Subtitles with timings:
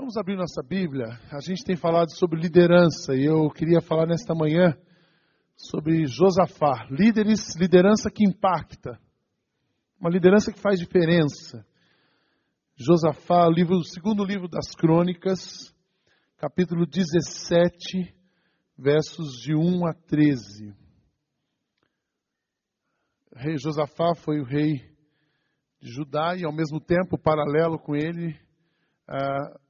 [0.00, 1.20] Vamos abrir nossa Bíblia.
[1.30, 4.74] A gente tem falado sobre liderança e eu queria falar nesta manhã
[5.54, 6.88] sobre Josafá.
[6.90, 8.98] Líderes, liderança que impacta.
[10.00, 11.66] Uma liderança que faz diferença.
[12.74, 15.70] Josafá, livro, o segundo livro das Crônicas,
[16.38, 18.10] capítulo 17,
[18.78, 20.74] versos de 1 a 13.
[23.32, 24.76] O rei Josafá foi o rei
[25.78, 28.30] de Judá e, ao mesmo tempo, paralelo com ele,
[29.06, 29.69] uh,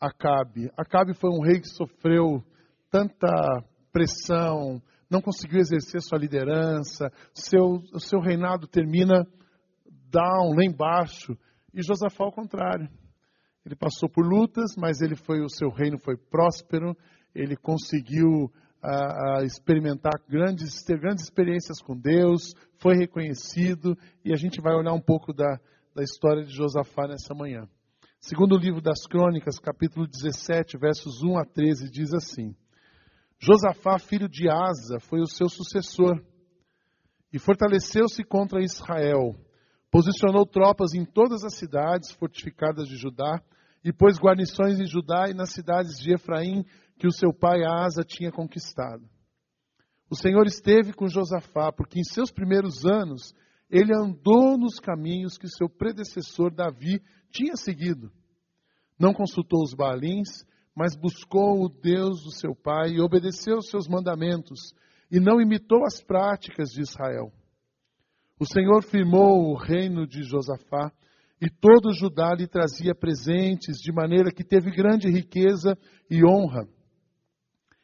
[0.00, 0.70] Acabe.
[0.76, 2.42] Acabe foi um rei que sofreu
[2.90, 3.28] tanta
[3.92, 4.80] pressão,
[5.10, 9.26] não conseguiu exercer sua liderança, seu, o seu reinado termina
[10.10, 11.36] down, lá embaixo.
[11.74, 12.88] E Josafá ao contrário.
[13.64, 16.96] Ele passou por lutas, mas ele foi o seu reino foi próspero,
[17.34, 18.50] ele conseguiu
[18.82, 24.74] a, a experimentar grandes, ter grandes experiências com Deus, foi reconhecido, e a gente vai
[24.74, 25.60] olhar um pouco da,
[25.94, 27.68] da história de Josafá nessa manhã.
[28.22, 32.54] Segundo o livro das Crônicas, capítulo 17, versos 1 a 13, diz assim:
[33.38, 36.22] Josafá, filho de Asa, foi o seu sucessor
[37.32, 39.34] e fortaleceu-se contra Israel.
[39.90, 43.42] Posicionou tropas em todas as cidades fortificadas de Judá
[43.82, 46.62] e pôs guarnições em Judá e nas cidades de Efraim
[46.98, 49.02] que o seu pai Asa tinha conquistado.
[50.10, 53.34] O Senhor esteve com Josafá, porque em seus primeiros anos
[53.70, 58.10] ele andou nos caminhos que seu predecessor Davi tinha seguido.
[58.98, 63.86] Não consultou os Baalins, mas buscou o Deus do seu pai e obedeceu os seus
[63.86, 64.74] mandamentos,
[65.10, 67.32] e não imitou as práticas de Israel.
[68.38, 70.92] O Senhor firmou o reino de Josafá,
[71.40, 75.76] e todo Judá lhe trazia presentes, de maneira que teve grande riqueza
[76.10, 76.68] e honra.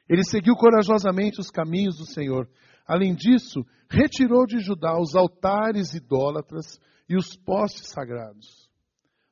[0.09, 2.48] Ele seguiu corajosamente os caminhos do Senhor.
[2.87, 8.69] Além disso, retirou de Judá os altares idólatras e os postes sagrados.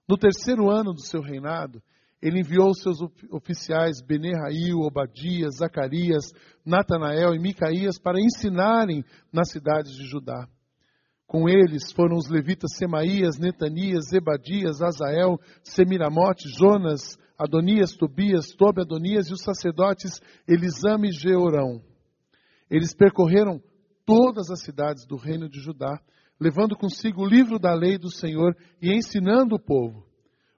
[0.08, 1.82] No terceiro ano do seu reinado,
[2.20, 2.98] ele enviou seus
[3.30, 6.32] oficiais Benerrail, Obadias, Zacarias,
[6.64, 10.48] Natanael e Micaías para ensinarem nas cidades de Judá.
[11.26, 19.28] Com eles foram os levitas Semaías, Netanias, Ebadias, Azael, Semiramote, Jonas, Adonias, Tobias, Tobe Adonias
[19.28, 21.82] e os sacerdotes Elisame e Georão.
[22.70, 23.62] Eles percorreram
[24.04, 26.00] todas as cidades do reino de Judá
[26.41, 30.04] levando consigo o livro da lei do Senhor e ensinando o povo.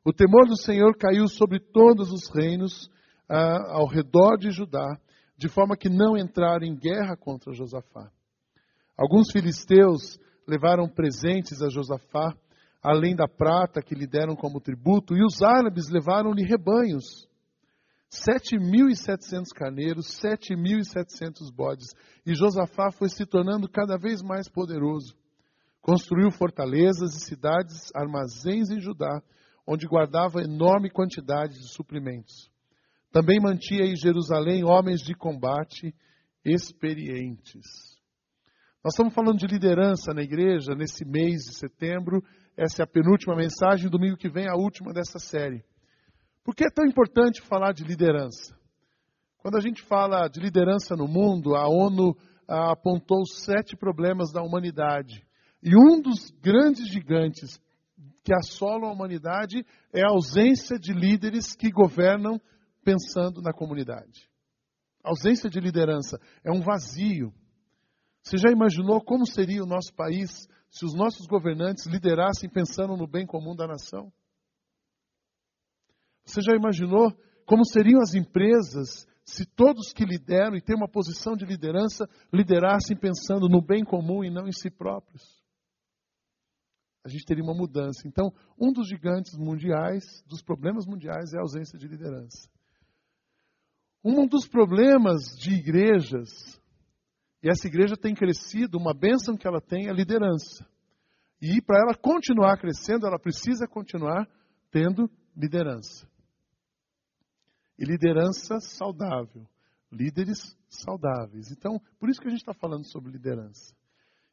[0.05, 2.91] O temor do Senhor caiu sobre todos os reinos
[3.29, 4.99] ah, ao redor de Judá,
[5.37, 8.11] de forma que não entraram em guerra contra Josafá.
[8.97, 12.35] Alguns filisteus levaram presentes a Josafá,
[12.83, 17.29] além da prata que lhe deram como tributo, e os árabes levaram-lhe rebanhos.
[18.09, 21.89] Sete mil e setecentos carneiros, sete mil e setecentos bodes,
[22.25, 25.17] e Josafá foi se tornando cada vez mais poderoso.
[25.81, 29.23] Construiu fortalezas e cidades, armazéns em Judá,
[29.67, 32.51] onde guardava enorme quantidade de suprimentos.
[33.11, 35.95] Também mantinha em Jerusalém homens de combate
[36.45, 37.97] experientes.
[38.85, 42.23] Nós estamos falando de liderança na igreja nesse mês de setembro.
[42.57, 43.91] Essa é a penúltima mensagem.
[43.91, 45.65] Domingo que vem, a última dessa série.
[46.47, 48.57] Por que é tão importante falar de liderança?
[49.39, 54.43] Quando a gente fala de liderança no mundo, a ONU ah, apontou sete problemas da
[54.43, 55.27] humanidade.
[55.61, 57.61] E um dos grandes gigantes
[58.23, 62.41] que assolam a humanidade é a ausência de líderes que governam
[62.85, 64.31] pensando na comunidade.
[65.03, 67.35] A ausência de liderança é um vazio.
[68.23, 73.09] Você já imaginou como seria o nosso país se os nossos governantes liderassem pensando no
[73.09, 74.13] bem comum da nação?
[76.27, 77.17] Você já imaginou
[77.47, 82.97] como seriam as empresas se todos que lideram e têm uma posição de liderança liderassem
[82.97, 85.23] pensando no bem comum e não em si próprios?
[87.07, 88.03] a gente teria uma mudança.
[88.05, 92.51] Então, um dos gigantes mundiais, dos problemas mundiais, é a ausência de liderança.
[94.05, 96.61] Um dos problemas de igrejas,
[97.41, 100.69] e essa igreja tem crescido, uma bênção que ela tem é a liderança.
[101.41, 104.29] E para ela continuar crescendo, ela precisa continuar
[104.73, 106.09] tendo liderança.
[107.79, 109.47] E liderança saudável.
[109.93, 111.51] Líderes saudáveis.
[111.51, 113.75] Então, por isso que a gente está falando sobre liderança.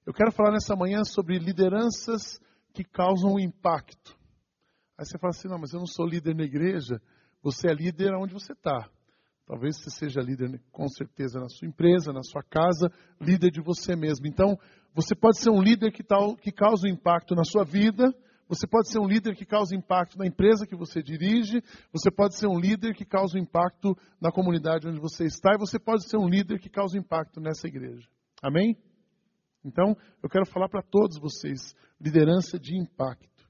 [0.06, 2.40] Eu quero falar nessa manhã sobre lideranças
[2.74, 4.18] que causam impacto.
[4.98, 7.02] Aí você fala assim: não, mas eu não sou líder na igreja.
[7.42, 8.90] Você é líder onde você está.
[9.46, 12.90] Talvez você seja líder, com certeza, na sua empresa, na sua casa,
[13.20, 14.26] líder de você mesmo.
[14.26, 14.58] Então,
[14.96, 18.14] você pode ser um líder que, tal, que causa um impacto na sua vida,
[18.48, 21.62] você pode ser um líder que causa impacto na empresa que você dirige,
[21.92, 25.80] você pode ser um líder que causa impacto na comunidade onde você está, e você
[25.80, 28.08] pode ser um líder que causa impacto nessa igreja.
[28.42, 28.78] Amém?
[29.64, 33.48] Então, eu quero falar para todos vocês: liderança de impacto.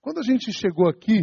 [0.00, 1.22] Quando a gente chegou aqui,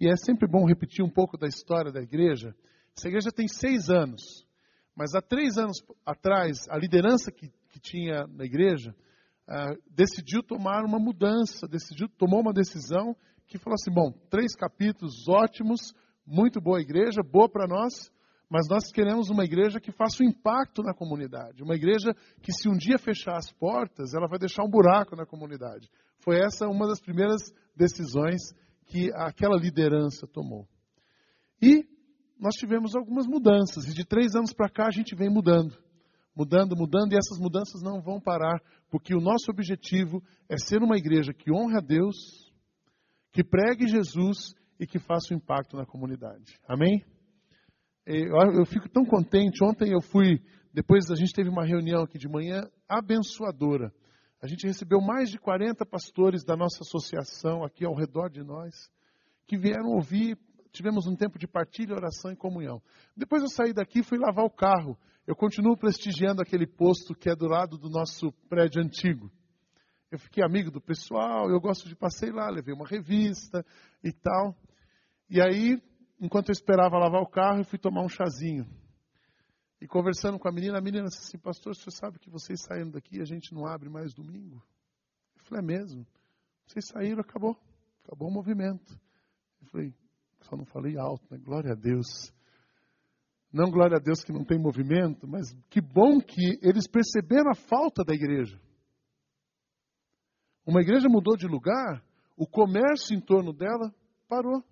[0.00, 2.54] e é sempre bom repetir um pouco da história da igreja.
[2.96, 4.44] Essa igreja tem seis anos,
[4.96, 8.94] mas há três anos atrás, a liderança que, que tinha na igreja
[9.48, 13.16] uh, decidiu tomar uma mudança, decidiu, tomou uma decisão
[13.46, 15.92] que falou assim: bom, três capítulos ótimos,
[16.26, 18.10] muito boa igreja, boa para nós,
[18.48, 21.62] mas nós queremos uma igreja que faça um impacto na comunidade.
[21.62, 25.24] Uma igreja que, se um dia fechar as portas, ela vai deixar um buraco na
[25.24, 25.88] comunidade.
[26.20, 27.40] Foi essa uma das primeiras
[27.74, 28.40] decisões
[28.86, 30.68] que aquela liderança tomou.
[31.60, 31.86] E
[32.38, 35.81] nós tivemos algumas mudanças, e de três anos para cá a gente vem mudando.
[36.34, 40.96] Mudando, mudando, e essas mudanças não vão parar, porque o nosso objetivo é ser uma
[40.96, 42.16] igreja que honre a Deus,
[43.32, 46.58] que pregue Jesus e que faça um impacto na comunidade.
[46.66, 47.04] Amém?
[48.06, 49.62] Eu fico tão contente.
[49.62, 50.40] Ontem eu fui,
[50.72, 53.92] depois a gente teve uma reunião aqui de manhã abençoadora.
[54.42, 58.74] A gente recebeu mais de 40 pastores da nossa associação aqui ao redor de nós,
[59.46, 60.36] que vieram ouvir.
[60.72, 62.82] Tivemos um tempo de partilha, oração e comunhão.
[63.16, 64.98] Depois eu saí daqui e fui lavar o carro.
[65.26, 69.30] Eu continuo prestigiando aquele posto que é do lado do nosso prédio antigo.
[70.10, 73.64] Eu fiquei amigo do pessoal, eu gosto de passear lá, levei uma revista
[74.02, 74.56] e tal.
[75.30, 75.80] E aí
[76.22, 78.64] enquanto eu esperava lavar o carro, eu fui tomar um chazinho.
[79.80, 82.92] E conversando com a menina, a menina disse assim, pastor, você sabe que vocês saindo
[82.92, 84.62] daqui, a gente não abre mais domingo?
[85.36, 86.06] Eu falei, é mesmo?
[86.64, 87.58] Vocês saíram, acabou.
[88.04, 88.96] Acabou o movimento.
[89.60, 89.94] Eu falei,
[90.42, 91.38] só não falei alto, né?
[91.38, 92.32] Glória a Deus.
[93.52, 97.54] Não glória a Deus que não tem movimento, mas que bom que eles perceberam a
[97.54, 98.58] falta da igreja.
[100.64, 102.02] Uma igreja mudou de lugar,
[102.36, 103.94] o comércio em torno dela
[104.26, 104.64] parou.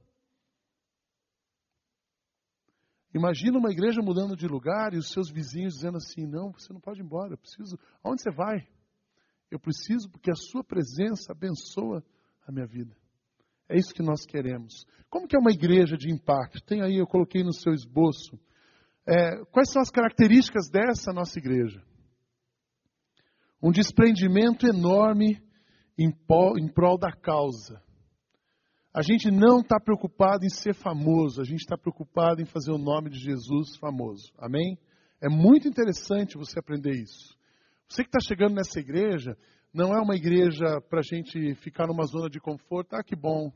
[3.12, 6.80] Imagina uma igreja mudando de lugar e os seus vizinhos dizendo assim: não, você não
[6.80, 7.76] pode ir embora, eu preciso.
[8.02, 8.66] Aonde você vai?
[9.50, 12.04] Eu preciso porque a sua presença abençoa
[12.46, 12.96] a minha vida.
[13.68, 14.86] É isso que nós queremos.
[15.08, 16.62] Como que é uma igreja de impacto?
[16.64, 18.38] Tem aí, eu coloquei no seu esboço.
[19.10, 21.82] É, quais são as características dessa nossa igreja?
[23.60, 25.42] Um desprendimento enorme
[25.98, 26.12] em,
[26.58, 27.82] em prol da causa.
[28.94, 32.78] A gente não está preocupado em ser famoso, a gente está preocupado em fazer o
[32.78, 34.32] nome de Jesus famoso.
[34.38, 34.78] Amém?
[35.20, 37.36] É muito interessante você aprender isso.
[37.88, 39.36] Você que está chegando nessa igreja,
[39.74, 42.94] não é uma igreja para a gente ficar numa zona de conforto.
[42.94, 43.52] Ah, que bom.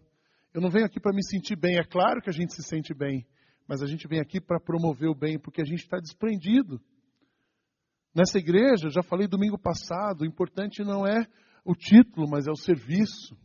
[0.52, 1.78] Eu não venho aqui para me sentir bem.
[1.78, 3.24] É claro que a gente se sente bem,
[3.66, 6.80] mas a gente vem aqui para promover o bem, porque a gente está desprendido.
[8.14, 11.26] Nessa igreja, já falei domingo passado, o importante não é
[11.64, 13.36] o título, mas é o serviço.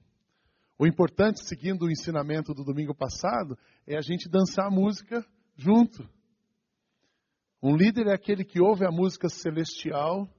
[0.77, 3.57] O importante, seguindo o ensinamento do domingo passado,
[3.87, 5.25] é a gente dançar a música
[5.55, 6.07] junto.
[7.61, 10.29] Um líder é aquele que ouve a música celestial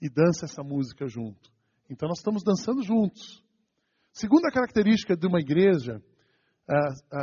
[0.00, 1.50] e dança essa música junto.
[1.90, 3.42] Então nós estamos dançando juntos.
[4.12, 6.02] Segunda característica de uma igreja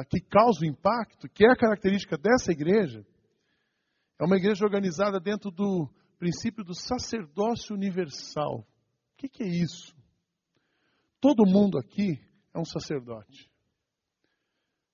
[0.09, 3.05] que causa impacto, que é a característica dessa igreja,
[4.19, 8.59] é uma igreja organizada dentro do princípio do sacerdócio universal.
[8.59, 9.95] O que, que é isso?
[11.19, 12.19] Todo mundo aqui
[12.53, 13.49] é um sacerdote.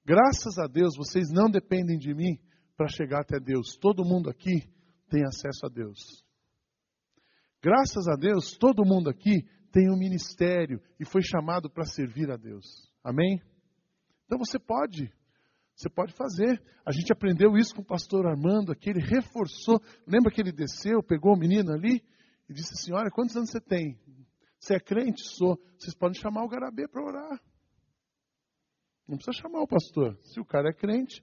[0.04, 2.40] Graças a Deus, vocês não dependem de mim
[2.76, 3.78] para chegar até Deus.
[3.80, 4.68] Todo mundo aqui
[5.10, 6.24] tem acesso a Deus.
[7.62, 12.36] Graças a Deus, todo mundo aqui tem um ministério e foi chamado para servir a
[12.36, 12.66] Deus.
[13.04, 13.40] Amém?
[14.32, 15.14] Então você pode,
[15.76, 16.64] você pode fazer.
[16.86, 19.82] A gente aprendeu isso com o pastor Armando aqui, ele reforçou.
[20.08, 22.02] Lembra que ele desceu, pegou o menino ali
[22.48, 24.00] e disse Olha, quantos anos você tem?
[24.58, 25.22] Você é crente?
[25.22, 25.60] Sou.
[25.78, 27.42] Vocês podem chamar o Garabê para orar.
[29.06, 30.18] Não precisa chamar o pastor.
[30.24, 31.22] Se o cara é crente,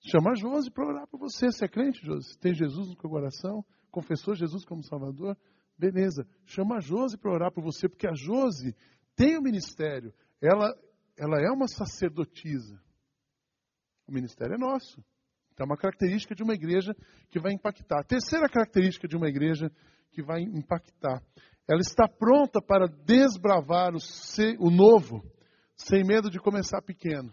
[0.00, 1.50] chama a Josi para orar por você.
[1.50, 5.34] Se é crente, Josi, tem Jesus no seu coração, confessou Jesus como Salvador,
[5.78, 6.26] beleza.
[6.44, 8.76] Chama a Josi para orar por você, porque a Josi
[9.16, 10.12] tem o um ministério.
[10.42, 10.76] Ela,
[11.16, 12.80] ela é uma sacerdotisa.
[14.06, 15.02] O ministério é nosso.
[15.52, 16.94] Então, é uma característica de uma igreja
[17.30, 18.00] que vai impactar.
[18.00, 19.70] A terceira característica de uma igreja
[20.10, 21.22] que vai impactar.
[21.68, 25.22] Ela está pronta para desbravar o, ser, o novo
[25.76, 27.32] sem medo de começar pequeno.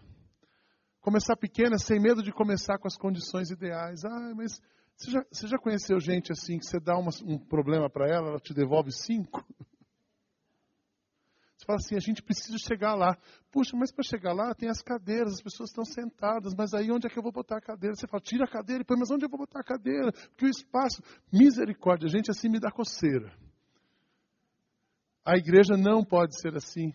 [1.00, 4.04] Começar pequeno é sem medo de começar com as condições ideais.
[4.04, 4.60] Ah, mas
[4.96, 8.28] você já, você já conheceu gente assim que você dá uma, um problema para ela,
[8.28, 9.44] ela te devolve cinco?
[11.62, 13.16] Você fala assim, a gente precisa chegar lá.
[13.52, 17.06] Puxa, mas para chegar lá tem as cadeiras, as pessoas estão sentadas, mas aí onde
[17.06, 17.94] é que eu vou botar a cadeira?
[17.94, 20.10] Você fala, tira a cadeira e põe, mas onde eu vou botar a cadeira?
[20.10, 21.00] Porque o espaço,
[21.32, 23.32] misericórdia, a gente assim me dá coceira.
[25.24, 26.92] A igreja não pode ser assim.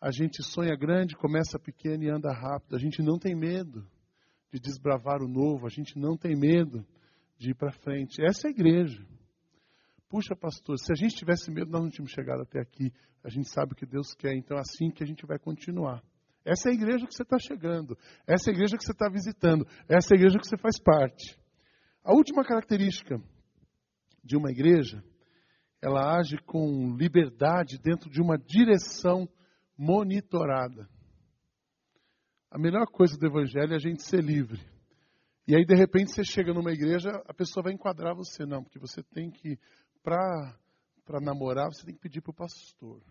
[0.00, 2.76] A gente sonha grande, começa pequeno e anda rápido.
[2.76, 3.84] A gente não tem medo
[4.52, 6.86] de desbravar o novo, a gente não tem medo
[7.36, 8.24] de ir para frente.
[8.24, 9.04] Essa é a igreja.
[10.08, 12.92] Puxa, pastor, se a gente tivesse medo, nós não tínhamos chegado até aqui.
[13.22, 16.02] A gente sabe o que Deus quer, então é assim que a gente vai continuar.
[16.44, 17.96] Essa é a igreja que você está chegando.
[18.26, 19.66] Essa é a igreja que você está visitando.
[19.86, 21.38] Essa é a igreja que você faz parte.
[22.02, 23.20] A última característica
[24.24, 25.04] de uma igreja,
[25.82, 29.28] ela age com liberdade dentro de uma direção
[29.76, 30.88] monitorada.
[32.50, 34.58] A melhor coisa do evangelho é a gente ser livre.
[35.46, 38.44] E aí, de repente, você chega numa igreja, a pessoa vai enquadrar você.
[38.44, 39.58] Não, porque você tem que,
[40.02, 43.02] para namorar, você tem que pedir para o pastor.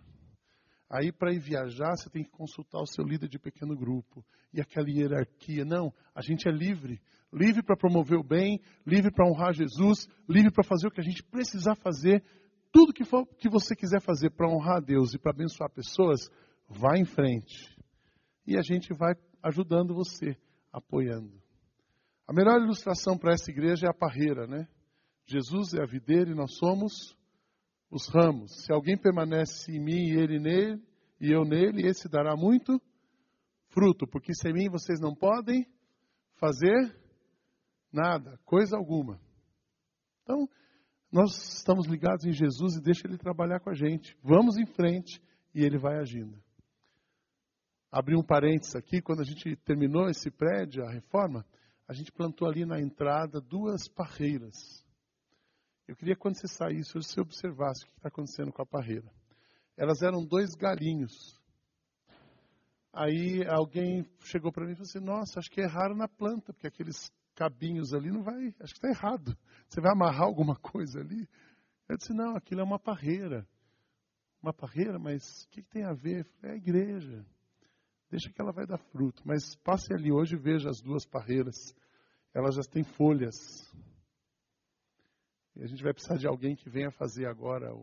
[0.89, 4.25] Aí, para ir viajar, você tem que consultar o seu líder de pequeno grupo.
[4.53, 5.65] E aquela hierarquia.
[5.65, 7.01] Não, a gente é livre.
[7.31, 11.03] Livre para promover o bem, livre para honrar Jesus, livre para fazer o que a
[11.03, 12.23] gente precisar fazer.
[12.71, 16.29] Tudo que, for, que você quiser fazer para honrar a Deus e para abençoar pessoas,
[16.69, 17.75] vá em frente.
[18.45, 19.13] E a gente vai
[19.43, 20.37] ajudando você,
[20.71, 21.41] apoiando.
[22.25, 24.67] A melhor ilustração para essa igreja é a parreira, né?
[25.27, 27.17] Jesus é a videira e nós somos
[27.91, 28.63] os ramos.
[28.63, 30.81] Se alguém permanece em mim e ele nele,
[31.19, 32.81] e eu nele, esse dará muito
[33.69, 35.67] fruto, porque sem mim vocês não podem
[36.35, 36.95] fazer
[37.91, 39.19] nada, coisa alguma.
[40.23, 40.47] Então,
[41.11, 44.17] nós estamos ligados em Jesus e deixa ele trabalhar com a gente.
[44.23, 45.21] Vamos em frente
[45.53, 46.41] e ele vai agindo.
[47.91, 51.45] Abri um parênteses aqui, quando a gente terminou esse prédio, a reforma,
[51.87, 54.85] a gente plantou ali na entrada duas parreiras.
[55.87, 59.09] Eu queria, quando você saísse, você observasse o que está acontecendo com a parreira.
[59.77, 61.39] Elas eram dois galinhos.
[62.91, 66.67] Aí alguém chegou para mim e falou assim: Nossa, acho que erraram na planta, porque
[66.67, 68.47] aqueles cabinhos ali não vai.
[68.59, 69.37] Acho que está errado.
[69.69, 71.29] Você vai amarrar alguma coisa ali?
[71.87, 73.47] Eu disse: Não, aquilo é uma parreira.
[74.41, 76.25] Uma parreira, mas o que, que tem a ver?
[76.25, 77.25] Falei, é a igreja.
[78.09, 79.21] Deixa que ela vai dar fruto.
[79.25, 81.55] Mas passe ali hoje e veja as duas parreiras.
[82.33, 83.35] Elas já têm folhas.
[85.57, 87.73] E a gente vai precisar de alguém que venha fazer agora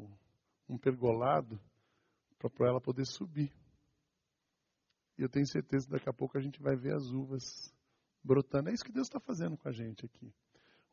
[0.69, 1.61] um pergolado
[2.39, 3.53] para ela poder subir.
[5.19, 7.43] E eu tenho certeza que daqui a pouco a gente vai ver as uvas
[8.23, 8.71] brotando.
[8.71, 10.33] É isso que Deus está fazendo com a gente aqui.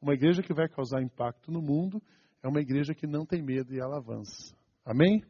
[0.02, 2.02] Uma igreja que vai causar impacto no mundo
[2.42, 4.56] é uma igreja que não tem medo e ela avança.
[4.84, 5.24] Amém?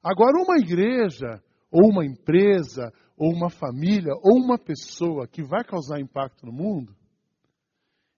[0.00, 1.42] Agora, uma igreja,
[1.72, 6.94] ou uma empresa, ou uma família, ou uma pessoa que vai causar impacto no mundo,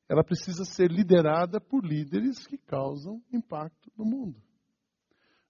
[0.08, 4.42] ela precisa ser liderada por líderes que causam impacto no mundo.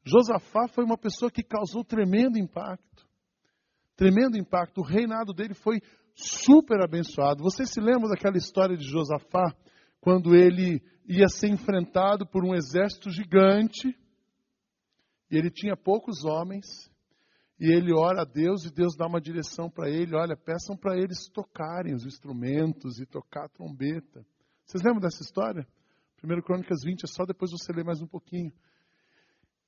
[0.05, 3.07] Josafá foi uma pessoa que causou tremendo impacto.
[3.97, 4.81] Tremendo impacto.
[4.81, 5.81] O reinado dele foi
[6.15, 7.43] super abençoado.
[7.43, 9.55] Você se lembra daquela história de Josafá,
[10.01, 13.89] quando ele ia ser enfrentado por um exército gigante,
[15.31, 16.67] e ele tinha poucos homens,
[17.59, 20.99] e ele ora a Deus e Deus dá uma direção para ele: olha, peçam para
[20.99, 24.25] eles tocarem os instrumentos e tocar a trombeta.
[24.66, 25.66] Vocês lembram dessa história?
[26.23, 28.52] 1 Crônicas 20, é só depois você ler mais um pouquinho.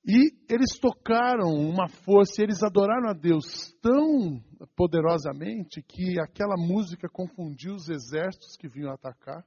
[0.09, 4.41] E eles tocaram uma força, eles adoraram a Deus tão
[4.77, 9.45] poderosamente que aquela música confundiu os exércitos que vinham atacar.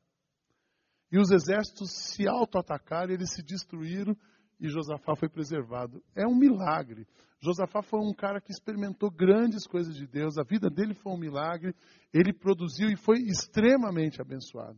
[1.11, 4.15] E os exércitos se auto-atacaram, eles se destruíram
[4.59, 6.03] e Josafá foi preservado.
[6.13, 7.07] É um milagre.
[7.41, 11.17] Josafá foi um cara que experimentou grandes coisas de Deus, a vida dele foi um
[11.17, 11.73] milagre,
[12.13, 14.77] ele produziu e foi extremamente abençoado.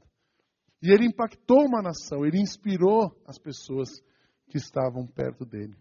[0.82, 3.90] E ele impactou uma nação, ele inspirou as pessoas
[4.50, 5.76] que estavam perto dele.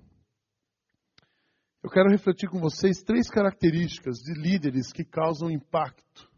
[1.83, 6.31] Eu quero refletir com vocês três características de líderes que causam impacto.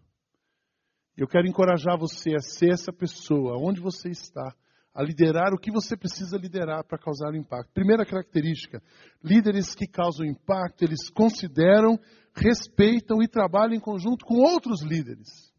[1.16, 4.54] Eu quero encorajar você a ser essa pessoa, onde você está,
[4.94, 7.72] a liderar o que você precisa liderar para causar impacto.
[7.74, 8.80] Primeira característica:
[9.22, 11.98] líderes que causam impacto, eles consideram,
[12.32, 15.51] respeitam e trabalham em conjunto com outros líderes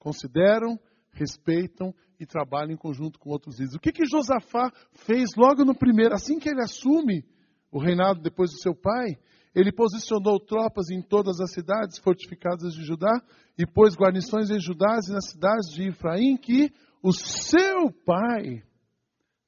[0.00, 0.80] consideram,
[1.12, 3.76] respeitam e trabalham em conjunto com outros líderes.
[3.76, 7.24] O que, que Josafá fez logo no primeiro, assim que ele assume
[7.70, 9.16] o reinado depois do seu pai?
[9.54, 13.20] Ele posicionou tropas em todas as cidades fortificadas de Judá
[13.58, 18.62] e pôs guarnições em Judá e nas cidades de Efraim que o seu pai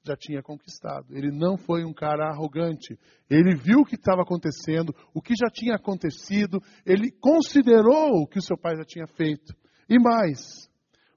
[0.05, 1.15] já tinha conquistado.
[1.15, 2.99] Ele não foi um cara arrogante.
[3.29, 8.39] Ele viu o que estava acontecendo, o que já tinha acontecido, ele considerou o que
[8.39, 9.55] o seu pai já tinha feito.
[9.89, 10.69] E mais,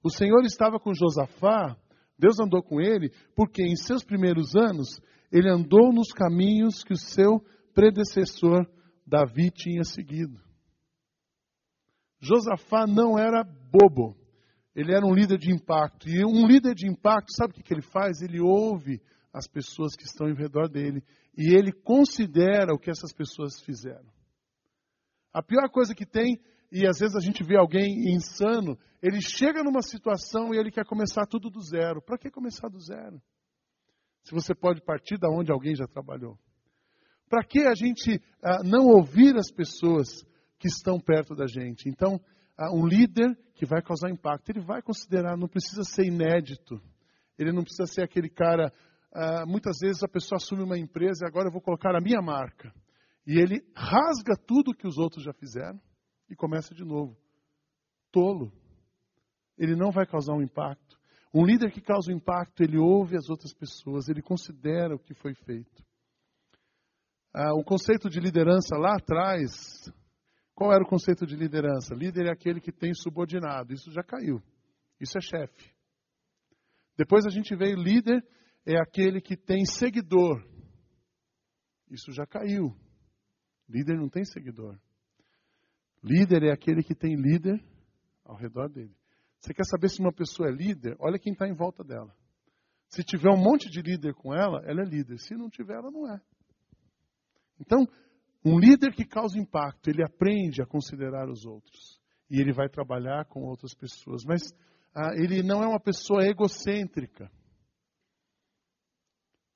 [0.02, 1.76] o Senhor estava com Josafá,
[2.18, 6.98] Deus andou com ele, porque em seus primeiros anos ele andou nos caminhos que o
[6.98, 7.44] seu
[7.74, 8.66] predecessor
[9.06, 10.40] Davi tinha seguido.
[12.20, 14.16] Josafá não era bobo,
[14.74, 16.08] ele era um líder de impacto.
[16.08, 18.20] E um líder de impacto, sabe o que ele faz?
[18.20, 19.00] Ele ouve
[19.32, 21.02] as pessoas que estão em redor dele
[21.36, 24.10] e ele considera o que essas pessoas fizeram.
[25.32, 29.62] A pior coisa que tem e às vezes a gente vê alguém insano, ele chega
[29.62, 32.02] numa situação e ele quer começar tudo do zero.
[32.02, 33.20] Para que começar do zero?
[34.24, 36.36] Se você pode partir da onde alguém já trabalhou.
[37.28, 40.24] Para que a gente ah, não ouvir as pessoas
[40.58, 41.88] que estão perto da gente?
[41.88, 42.20] Então,
[42.58, 46.80] ah, um líder que vai causar impacto, ele vai considerar, não precisa ser inédito,
[47.38, 48.72] ele não precisa ser aquele cara.
[49.12, 52.20] Ah, muitas vezes a pessoa assume uma empresa e agora eu vou colocar a minha
[52.20, 52.72] marca.
[53.24, 55.80] E ele rasga tudo que os outros já fizeram
[56.28, 57.16] e começa de novo.
[58.10, 58.52] Tolo.
[59.58, 60.98] Ele não vai causar um impacto.
[61.32, 65.14] Um líder que causa um impacto, ele ouve as outras pessoas, ele considera o que
[65.14, 65.84] foi feito.
[67.32, 69.92] Ah, o conceito de liderança lá atrás,
[70.54, 71.94] qual era o conceito de liderança?
[71.94, 73.74] Líder é aquele que tem subordinado.
[73.74, 74.42] Isso já caiu.
[74.98, 75.70] Isso é chefe.
[76.96, 78.26] Depois a gente veio, líder
[78.64, 80.42] é aquele que tem seguidor.
[81.90, 82.74] Isso já caiu.
[83.68, 84.78] Líder não tem seguidor.
[86.06, 87.60] Líder é aquele que tem líder
[88.24, 88.94] ao redor dele.
[89.40, 90.96] Você quer saber se uma pessoa é líder?
[91.00, 92.14] Olha quem está em volta dela.
[92.88, 95.18] Se tiver um monte de líder com ela, ela é líder.
[95.18, 96.20] Se não tiver, ela não é.
[97.60, 97.84] Então,
[98.44, 102.00] um líder que causa impacto, ele aprende a considerar os outros.
[102.30, 104.22] E ele vai trabalhar com outras pessoas.
[104.24, 104.52] Mas
[104.94, 107.28] ah, ele não é uma pessoa egocêntrica.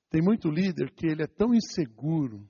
[0.09, 2.45] Tem muito líder que ele é tão inseguro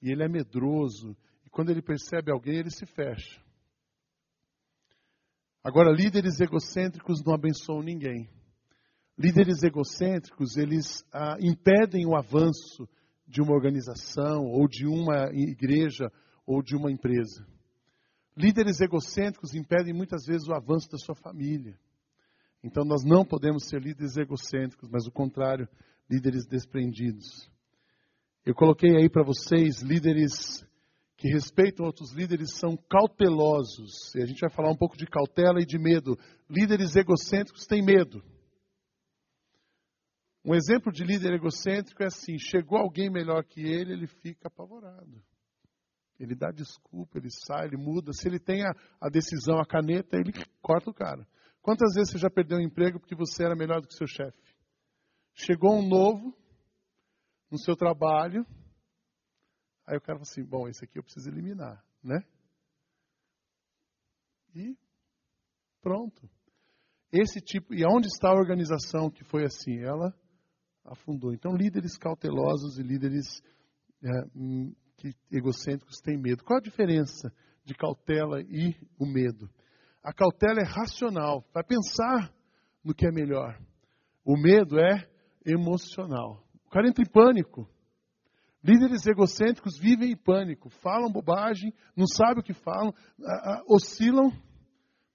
[0.00, 1.14] e ele é medroso.
[1.50, 3.40] Quando ele percebe alguém, ele se fecha.
[5.62, 8.30] Agora, líderes egocêntricos não abençoam ninguém.
[9.18, 12.88] Líderes egocêntricos, eles ah, impedem o avanço
[13.26, 16.10] de uma organização, ou de uma igreja,
[16.46, 17.46] ou de uma empresa.
[18.36, 21.78] Líderes egocêntricos impedem muitas vezes o avanço da sua família.
[22.62, 25.68] Então, nós não podemos ser líderes egocêntricos, mas o contrário,
[26.08, 27.50] líderes desprendidos.
[28.44, 30.64] Eu coloquei aí para vocês líderes
[31.20, 34.14] que respeitam outros líderes são cautelosos.
[34.14, 36.18] E a gente vai falar um pouco de cautela e de medo.
[36.48, 38.24] Líderes egocêntricos têm medo.
[40.42, 45.22] Um exemplo de líder egocêntrico é assim: chegou alguém melhor que ele, ele fica apavorado.
[46.18, 48.14] Ele dá desculpa, ele sai, ele muda.
[48.14, 51.28] Se ele tem a, a decisão, a caneta, ele corta o cara.
[51.60, 54.38] Quantas vezes você já perdeu um emprego porque você era melhor do que seu chefe?
[55.34, 56.34] Chegou um novo
[57.50, 58.46] no seu trabalho,
[59.90, 62.22] Aí o cara fala assim: bom, esse aqui eu preciso eliminar, né?
[64.54, 64.76] E
[65.82, 66.30] pronto.
[67.12, 69.80] Esse tipo, e aonde está a organização que foi assim?
[69.80, 70.14] Ela
[70.84, 71.34] afundou.
[71.34, 73.42] Então, líderes cautelosos e líderes
[74.00, 76.44] é, hum, que, egocêntricos têm medo.
[76.44, 77.32] Qual a diferença
[77.64, 79.50] de cautela e o medo?
[80.04, 82.32] A cautela é racional, vai pensar
[82.84, 83.60] no que é melhor.
[84.24, 85.10] O medo é
[85.44, 86.46] emocional.
[86.64, 87.68] O cara entra em pânico.
[88.62, 92.92] Líderes egocêntricos vivem em pânico, falam bobagem, não sabem o que falam,
[93.66, 94.30] oscilam,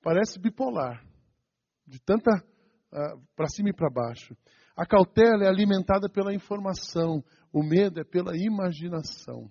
[0.01, 1.05] parece bipolar,
[1.85, 2.31] de tanta
[3.35, 4.35] para cima e para baixo.
[4.75, 9.49] A cautela é alimentada pela informação, o medo é pela imaginação.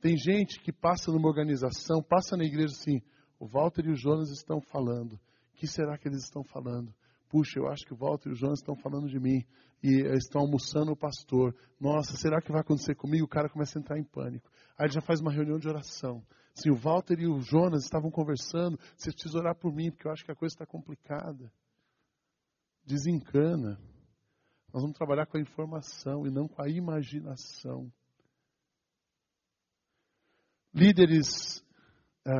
[0.00, 3.02] Tem gente que passa numa organização, passa na igreja assim,
[3.38, 5.12] o Walter e o Jonas estão falando.
[5.52, 6.94] O que será que eles estão falando?
[7.28, 9.44] Puxa, eu acho que o Walter e o Jonas estão falando de mim
[9.82, 11.54] e estão almoçando o pastor.
[11.80, 13.24] Nossa, será que vai acontecer comigo?
[13.24, 14.50] O cara começa a entrar em pânico.
[14.76, 16.24] Aí ele já faz uma reunião de oração.
[16.54, 20.12] Se o Walter e o Jonas estavam conversando, você precisa orar por mim, porque eu
[20.12, 21.50] acho que a coisa está complicada.
[22.84, 23.80] Desencana.
[24.72, 27.90] Nós vamos trabalhar com a informação e não com a imaginação.
[30.72, 31.64] Líderes
[32.26, 32.32] é,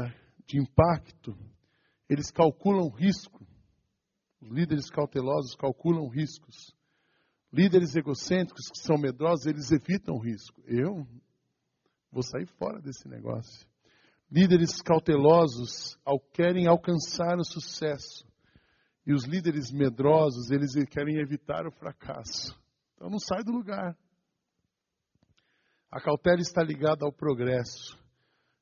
[0.46, 1.36] de impacto,
[2.08, 3.44] eles calculam risco.
[4.40, 6.74] Os líderes cautelosos calculam riscos.
[7.52, 10.62] Líderes egocêntricos que são medrosos, eles evitam o risco.
[10.66, 11.06] Eu
[12.10, 13.68] vou sair fora desse negócio.
[14.30, 18.28] Líderes cautelosos ao querem alcançar o sucesso.
[19.06, 22.56] E os líderes medrosos, eles querem evitar o fracasso.
[22.94, 23.98] Então não sai do lugar.
[25.90, 27.98] A cautela está ligada ao progresso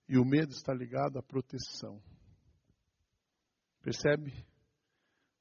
[0.08, 2.00] e o medo está ligado à proteção.
[3.82, 4.32] Percebe?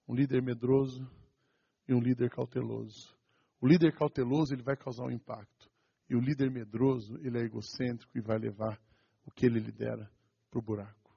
[0.08, 1.06] um líder medroso
[1.88, 3.17] e um líder cauteloso.
[3.62, 5.70] O líder cauteloso ele vai causar um impacto
[6.10, 8.80] e o líder medroso ele é egocêntrico e vai levar
[9.26, 10.10] o que ele lidera
[10.50, 11.16] para o buraco.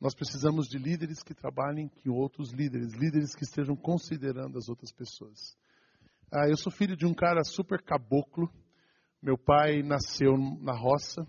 [0.00, 4.92] Nós precisamos de líderes que trabalhem com outros líderes, líderes que estejam considerando as outras
[4.92, 5.56] pessoas.
[6.32, 8.48] Ah, eu sou filho de um cara super caboclo.
[9.20, 11.26] Meu pai nasceu na roça.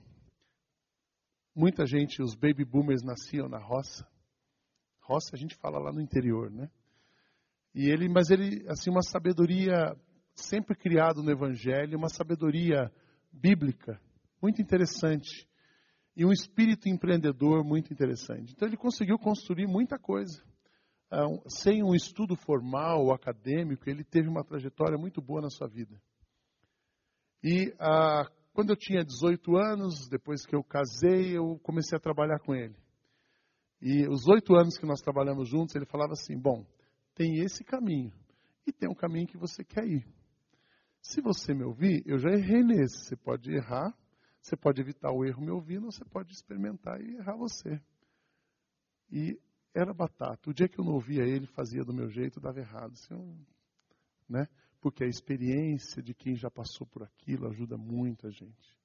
[1.56, 4.08] Muita gente, os baby boomers nasciam na roça
[5.10, 6.70] roça, a gente fala lá no interior, né?
[7.74, 9.96] E ele, mas ele, assim, uma sabedoria
[10.34, 12.92] sempre criado no Evangelho, uma sabedoria
[13.32, 14.00] bíblica
[14.42, 15.48] muito interessante
[16.16, 18.54] e um espírito empreendedor muito interessante.
[18.54, 20.44] Então ele conseguiu construir muita coisa.
[21.12, 26.00] Uh, sem um estudo formal acadêmico, ele teve uma trajetória muito boa na sua vida.
[27.44, 32.40] E uh, quando eu tinha 18 anos, depois que eu casei, eu comecei a trabalhar
[32.40, 32.76] com ele.
[33.82, 36.66] E os oito anos que nós trabalhamos juntos, ele falava assim: bom,
[37.20, 38.14] tem esse caminho
[38.66, 40.08] e tem um caminho que você quer ir.
[41.02, 43.04] Se você me ouvir, eu já errei nesse.
[43.04, 43.94] Você pode errar,
[44.42, 47.82] você pode evitar o erro me ouvindo, ou você pode experimentar e errar você.
[49.12, 49.38] E
[49.74, 50.50] era batata.
[50.50, 52.94] O dia que eu não ouvia ele, fazia do meu jeito, dava errado.
[52.94, 53.46] Assim,
[54.30, 54.48] né?
[54.80, 58.80] Porque a experiência de quem já passou por aquilo ajuda muito a gente.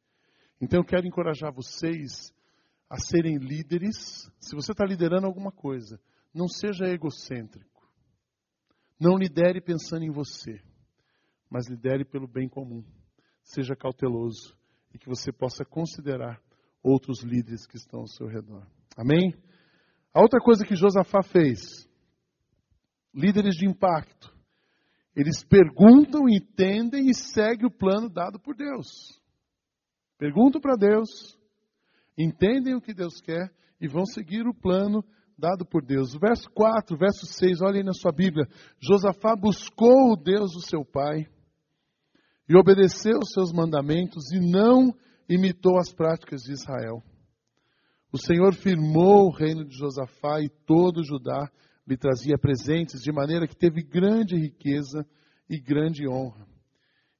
[0.60, 2.34] Então eu quero encorajar vocês
[2.90, 4.28] a serem líderes.
[4.40, 6.00] Se você está liderando alguma coisa,
[6.34, 7.73] não seja egocêntrico.
[8.98, 10.61] Não lidere pensando em você,
[11.50, 12.85] mas lidere pelo bem comum.
[13.42, 14.57] Seja cauteloso
[14.92, 16.40] e que você possa considerar
[16.83, 18.66] outros líderes que estão ao seu redor.
[18.96, 19.35] Amém?
[20.12, 21.88] A outra coisa que Josafá fez,
[23.12, 24.33] líderes de impacto,
[25.16, 29.20] eles perguntam, entendem e seguem o plano dado por Deus.
[30.18, 31.38] Perguntam para Deus,
[32.16, 35.04] entendem o que Deus quer e vão seguir o plano
[35.38, 36.14] dado por Deus.
[36.14, 38.46] verso 4, verso 6, olhem na sua Bíblia.
[38.80, 41.26] Josafá buscou o Deus do seu pai
[42.48, 44.94] e obedeceu os seus mandamentos e não
[45.28, 47.02] imitou as práticas de Israel.
[48.12, 51.50] O Senhor firmou o reino de Josafá e todo o Judá
[51.86, 55.06] lhe trazia presentes, de maneira que teve grande riqueza
[55.50, 56.46] e grande honra.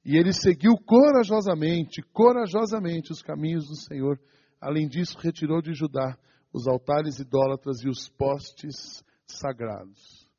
[0.05, 4.21] E ele seguiu corajosamente, corajosamente os caminhos do Senhor.
[4.61, 6.17] Além disso, retirou de Judá
[6.55, 10.31] os altares idólatras e os postes sagrados.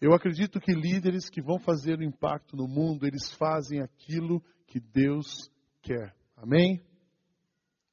[0.00, 4.80] Eu acredito que líderes que vão fazer o impacto no mundo, eles fazem aquilo que
[4.80, 5.48] Deus
[5.80, 6.12] quer.
[6.36, 6.84] Amém?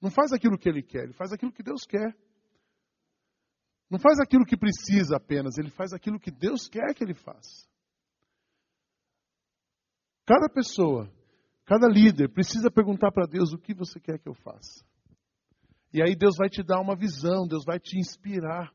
[0.01, 2.17] Não faz aquilo que ele quer, ele faz aquilo que Deus quer.
[3.87, 7.69] Não faz aquilo que precisa apenas, ele faz aquilo que Deus quer que ele faça.
[10.25, 11.11] Cada pessoa,
[11.65, 14.83] cada líder precisa perguntar para Deus o que você quer que eu faça.
[15.93, 18.71] E aí Deus vai te dar uma visão, Deus vai te inspirar.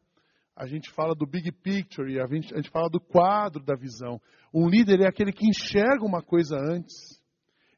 [0.55, 4.20] A gente fala do big picture a gente, a gente fala do quadro da visão.
[4.52, 7.20] Um líder é aquele que enxerga uma coisa antes.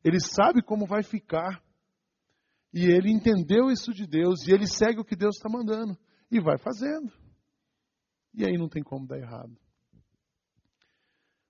[0.04, 1.62] Ele sabe como vai ficar.
[2.72, 5.96] E ele entendeu isso de Deus e ele segue o que Deus está mandando
[6.30, 7.12] e vai fazendo.
[8.34, 9.56] E aí não tem como dar errado.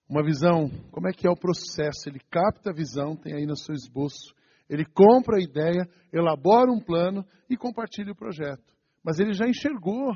[0.08, 2.08] Uma visão, como é que é o processo?
[2.08, 4.34] Ele capta a visão, tem aí no seu esboço.
[4.68, 8.76] Ele compra a ideia, elabora um plano e compartilha o projeto.
[9.02, 10.14] Mas ele já enxergou.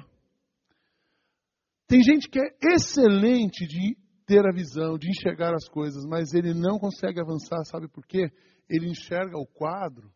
[1.87, 6.55] Tem gente que é excelente de ter a visão, de enxergar as coisas, mas ele
[6.55, 8.31] não consegue avançar, sabe por quê?
[8.69, 10.13] Ele enxerga o quadro,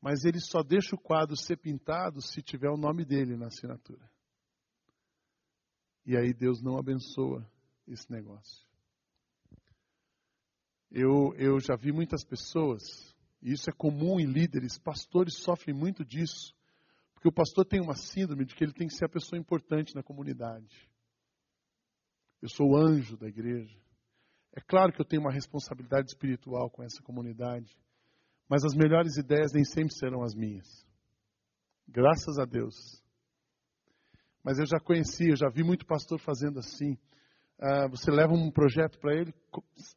[0.00, 4.08] mas ele só deixa o quadro ser pintado se tiver o nome dele na assinatura.
[6.06, 7.46] E aí Deus não abençoa
[7.86, 8.66] esse negócio.
[10.90, 12.82] Eu, eu já vi muitas pessoas,
[13.42, 16.54] e isso é comum em líderes, pastores sofrem muito disso,
[17.14, 19.94] porque o pastor tem uma síndrome de que ele tem que ser a pessoa importante
[19.94, 20.88] na comunidade.
[22.40, 23.76] Eu sou o anjo da igreja.
[24.54, 27.76] É claro que eu tenho uma responsabilidade espiritual com essa comunidade,
[28.48, 30.86] mas as melhores ideias nem sempre serão as minhas.
[31.86, 33.02] Graças a Deus.
[34.42, 36.92] Mas eu já conheci, eu já vi muito pastor fazendo assim.
[37.58, 39.34] Uh, você leva um projeto para ele,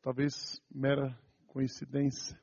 [0.02, 0.34] talvez
[0.70, 2.40] mera coincidência.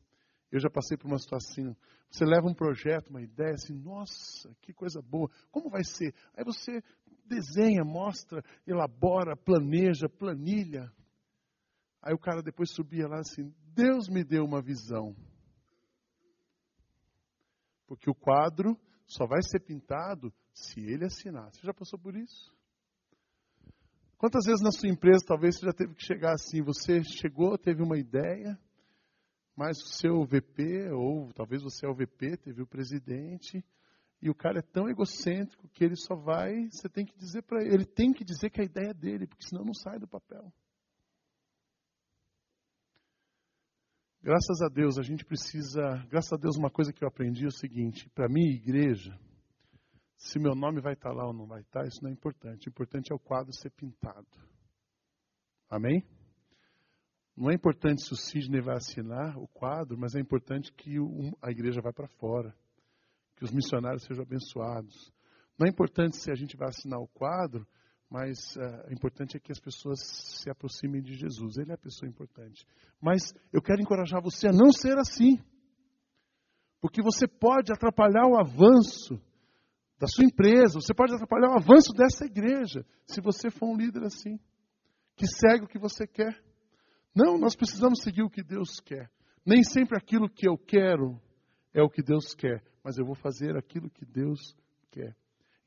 [0.51, 1.77] Eu já passei por uma situação assim.
[2.11, 5.31] Você leva um projeto, uma ideia, assim, nossa, que coisa boa.
[5.51, 6.15] Como vai ser?
[6.35, 6.83] Aí você
[7.27, 10.91] desenha, mostra, elabora, planeja, planilha.
[12.01, 15.15] Aí o cara depois subia lá assim: Deus me deu uma visão.
[17.87, 21.51] Porque o quadro só vai ser pintado se ele assinar.
[21.53, 22.57] Você já passou por isso?
[24.17, 26.63] Quantas vezes na sua empresa talvez você já teve que chegar assim?
[26.63, 28.59] Você chegou, teve uma ideia,
[29.59, 33.65] mas o seu VP, ou talvez você é o VP, teve o presidente,
[34.23, 37.61] e o cara é tão egocêntrico que ele só vai, você tem que dizer para
[37.61, 40.07] ele, ele tem que dizer que a ideia é dele, porque senão não sai do
[40.07, 40.53] papel.
[44.23, 46.07] Graças a Deus, a gente precisa.
[46.09, 49.19] Graças a Deus, uma coisa que eu aprendi é o seguinte: para mim, igreja,
[50.17, 52.69] se meu nome vai estar lá ou não vai estar, isso não é importante.
[52.69, 54.29] O importante é o quadro ser pintado.
[55.69, 56.05] Amém?
[57.39, 60.97] Não é importante se o Sidney vai assinar o quadro, mas é importante que
[61.41, 62.53] a igreja vá para fora,
[63.37, 65.13] que os missionários sejam abençoados.
[65.57, 67.65] Não é importante se a gente vai assinar o quadro,
[68.11, 71.59] mas uh, o importante é que as pessoas se aproximem de Jesus.
[71.59, 72.67] Ele é a pessoa importante.
[73.01, 75.39] Mas eu quero encorajar você a não ser assim,
[76.81, 79.15] porque você pode atrapalhar o avanço
[79.97, 84.03] da sua empresa, você pode atrapalhar o avanço dessa igreja, se você for um líder
[84.03, 84.41] assim,
[85.15, 86.48] que segue o que você quer.
[87.15, 89.11] Não, nós precisamos seguir o que Deus quer.
[89.45, 91.21] Nem sempre aquilo que eu quero
[91.73, 94.57] é o que Deus quer, mas eu vou fazer aquilo que Deus
[94.91, 95.17] quer.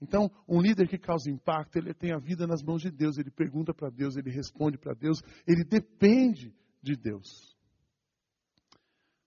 [0.01, 3.29] Então, um líder que causa impacto, ele tem a vida nas mãos de Deus, ele
[3.29, 7.55] pergunta para Deus, ele responde para Deus, ele depende de Deus.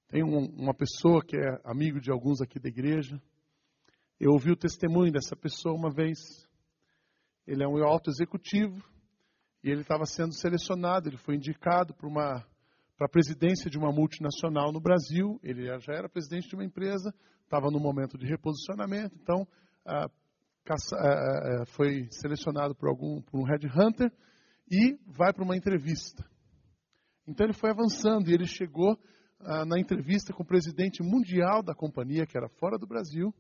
[0.09, 3.21] Tem um, uma pessoa que é amigo de alguns aqui da igreja,
[4.19, 6.19] eu ouvi o testemunho dessa pessoa uma vez.
[7.47, 8.83] Ele é um alto executivo
[9.65, 12.45] e ele estava sendo selecionado, ele foi indicado para
[13.01, 15.41] a presidência de uma multinacional no Brasil.
[15.43, 19.49] Ele já era presidente de uma empresa, estava no momento de reposicionamento, então
[19.87, 20.11] ah,
[20.67, 24.13] caça, ah, foi selecionado por algum por um headhunter
[24.71, 26.23] e vai para uma entrevista.
[27.27, 28.99] Então ele foi avançando e ele chegou
[29.41, 33.35] ah, na entrevista com o presidente mundial da companhia, que era fora do Brasil,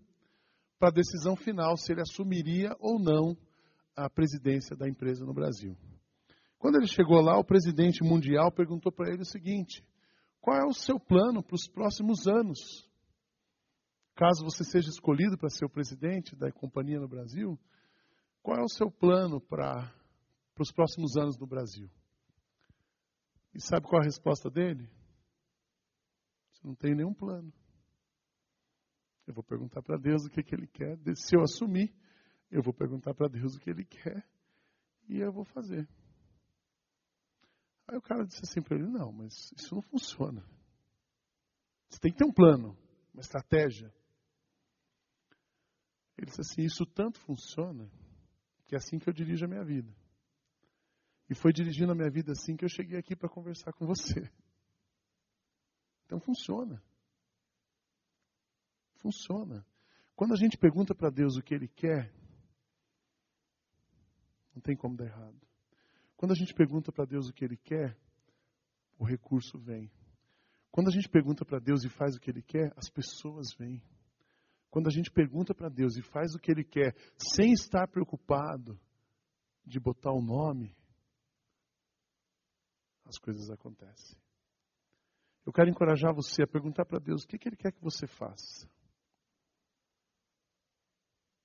[0.78, 3.36] para a decisão final se ele assumiria ou não
[3.94, 5.76] a presidência da empresa no Brasil.
[6.64, 9.86] Quando ele chegou lá, o presidente mundial perguntou para ele o seguinte:
[10.40, 12.58] qual é o seu plano para os próximos anos?
[14.14, 17.60] Caso você seja escolhido para ser o presidente da companhia no Brasil,
[18.42, 19.92] qual é o seu plano para,
[20.54, 21.90] para os próximos anos no Brasil?
[23.52, 24.88] E sabe qual a resposta dele?
[26.50, 27.52] Você não tem nenhum plano.
[29.26, 30.96] Eu vou perguntar para Deus o que, que Ele quer.
[31.14, 31.94] Se eu assumir,
[32.50, 34.26] eu vou perguntar para Deus o que Ele quer
[35.06, 35.86] e eu vou fazer.
[37.86, 40.44] Aí o cara disse assim para ele: Não, mas isso não funciona.
[41.88, 42.76] Você tem que ter um plano,
[43.12, 43.92] uma estratégia.
[46.16, 47.90] Ele disse assim: Isso tanto funciona
[48.66, 49.94] que é assim que eu dirijo a minha vida.
[51.28, 54.30] E foi dirigindo a minha vida assim que eu cheguei aqui para conversar com você.
[56.04, 56.82] Então funciona.
[58.96, 59.66] Funciona.
[60.14, 62.12] Quando a gente pergunta para Deus o que Ele quer,
[64.54, 65.40] não tem como dar errado.
[66.24, 67.94] Quando a gente pergunta para Deus o que Ele quer,
[68.98, 69.92] o recurso vem.
[70.70, 73.82] Quando a gente pergunta para Deus e faz o que Ele quer, as pessoas vêm.
[74.70, 78.80] Quando a gente pergunta para Deus e faz o que Ele quer, sem estar preocupado
[79.66, 80.74] de botar o nome,
[83.04, 84.18] as coisas acontecem.
[85.44, 88.06] Eu quero encorajar você a perguntar para Deus o que, que Ele quer que você
[88.06, 88.66] faça.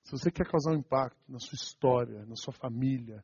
[0.06, 3.22] Se você quer causar um impacto na sua história, na sua família,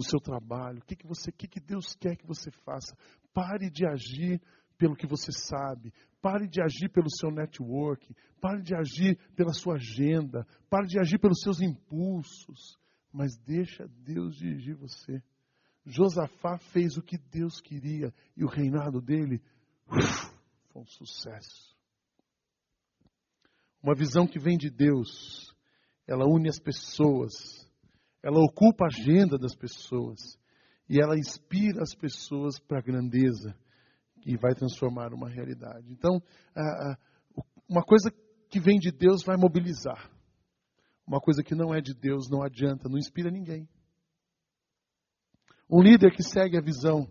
[0.00, 2.96] no seu trabalho, o que, que você, o que, que Deus quer que você faça?
[3.34, 4.40] Pare de agir
[4.78, 9.74] pelo que você sabe, pare de agir pelo seu network, pare de agir pela sua
[9.74, 12.78] agenda, pare de agir pelos seus impulsos,
[13.12, 15.22] mas deixa Deus dirigir você.
[15.84, 19.42] Josafá fez o que Deus queria e o reinado dele
[19.86, 20.32] uf,
[20.70, 21.76] foi um sucesso.
[23.82, 25.54] Uma visão que vem de Deus,
[26.06, 27.69] ela une as pessoas
[28.22, 30.38] ela ocupa a agenda das pessoas
[30.88, 33.54] e ela inspira as pessoas para a grandeza
[34.26, 35.90] e vai transformar uma realidade.
[35.90, 36.20] Então,
[37.68, 38.10] uma coisa
[38.48, 40.10] que vem de Deus vai mobilizar.
[41.06, 43.68] Uma coisa que não é de Deus não adianta, não inspira ninguém.
[45.68, 47.06] Um líder que segue a visão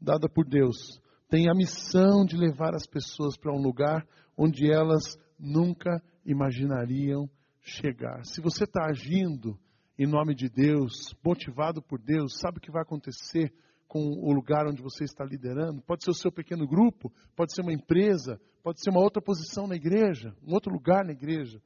[0.00, 5.16] dada por Deus tem a missão de levar as pessoas para um lugar onde elas
[5.38, 7.30] nunca imaginariam
[7.62, 8.24] chegar.
[8.24, 9.56] Se você está agindo
[10.02, 13.52] em nome de Deus, motivado por Deus, sabe o que vai acontecer
[13.86, 15.82] com o lugar onde você está liderando?
[15.82, 19.66] Pode ser o seu pequeno grupo, pode ser uma empresa, pode ser uma outra posição
[19.66, 21.62] na igreja, um outro lugar na igreja.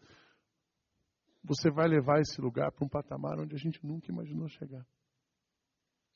[1.45, 4.85] Você vai levar esse lugar para um patamar onde a gente nunca imaginou chegar.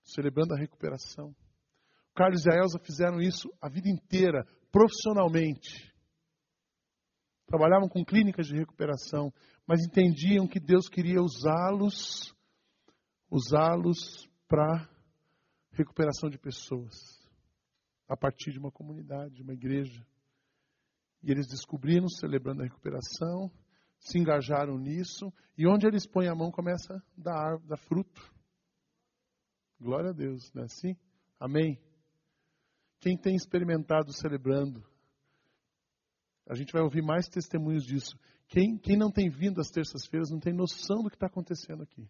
[0.03, 1.33] Celebrando a recuperação.
[2.17, 5.88] Carlos e a Elza fizeram isso a vida inteira, profissionalmente.
[7.49, 9.33] Trabalhavam com clínicas de recuperação,
[9.67, 12.37] mas entendiam que Deus queria usá-los,
[13.31, 14.87] usá-los para
[15.73, 16.95] recuperação de pessoas,
[18.07, 20.07] a partir de uma comunidade, de uma igreja.
[21.23, 23.51] E eles descobriram, celebrando a recuperação,
[23.99, 28.23] se engajaram nisso, e onde eles põem a mão começa a dar, dar fruto.
[29.81, 30.95] Glória a Deus, não é assim?
[31.41, 31.81] Amém?
[33.01, 34.85] Quem tem experimentado celebrando,
[36.49, 38.19] a gente vai ouvir mais testemunhos disso.
[38.49, 42.09] Quem, quem não tem vindo às terças-feiras não tem noção do que está acontecendo aqui.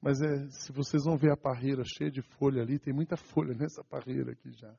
[0.00, 3.54] Mas é, se vocês vão ver a parreira cheia de folha ali, tem muita folha
[3.58, 4.74] nessa parreira aqui já.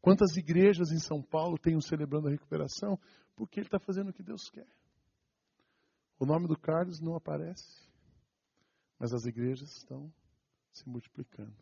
[0.00, 2.98] Quantas igrejas em São Paulo têm um celebrando a recuperação?
[3.36, 4.66] Porque ele está fazendo o que Deus quer.
[6.18, 7.86] O nome do Carlos não aparece,
[8.98, 10.10] mas as igrejas estão
[10.72, 11.54] se multiplicando.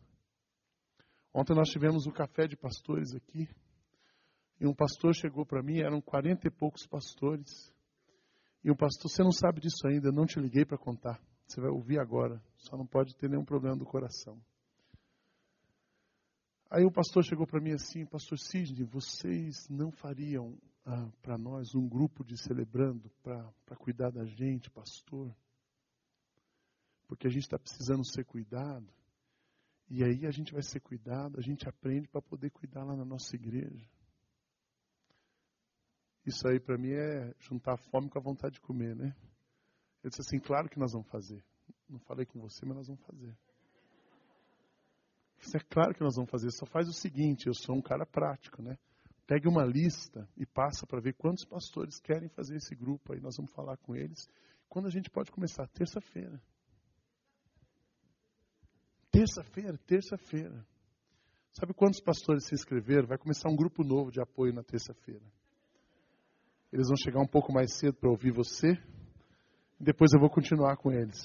[1.33, 3.47] Ontem nós tivemos o café de pastores aqui.
[4.59, 7.73] E um pastor chegou para mim, eram quarenta e poucos pastores.
[8.63, 11.21] E um pastor, você não sabe disso ainda, eu não te liguei para contar.
[11.47, 14.39] Você vai ouvir agora, só não pode ter nenhum problema do coração.
[16.69, 21.73] Aí o pastor chegou para mim assim, pastor Sidney, vocês não fariam ah, para nós
[21.73, 25.35] um grupo de celebrando para cuidar da gente, pastor?
[27.07, 28.87] Porque a gente está precisando ser cuidado.
[29.89, 33.05] E aí a gente vai ser cuidado, a gente aprende para poder cuidar lá na
[33.05, 33.89] nossa igreja.
[36.25, 39.15] Isso aí para mim é juntar a fome com a vontade de comer, né?
[40.03, 41.43] Ele disse assim, claro que nós vamos fazer.
[41.89, 43.35] Não falei com você, mas nós vamos fazer.
[45.39, 46.51] Isso é claro que nós vamos fazer.
[46.51, 48.77] Só faz o seguinte, eu sou um cara prático, né?
[49.25, 53.21] Pegue uma lista e passa para ver quantos pastores querem fazer esse grupo aí.
[53.21, 54.27] Nós vamos falar com eles.
[54.67, 55.67] Quando a gente pode começar?
[55.67, 56.41] Terça-feira.
[59.11, 60.65] Terça-feira, terça-feira.
[61.51, 63.07] Sabe quantos pastores se inscreveram?
[63.07, 65.25] Vai começar um grupo novo de apoio na terça-feira.
[66.71, 68.71] Eles vão chegar um pouco mais cedo para ouvir você.
[69.79, 71.19] E depois eu vou continuar com eles.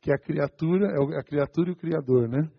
[0.00, 2.50] Que é a criatura, é a criatura e o criador, né?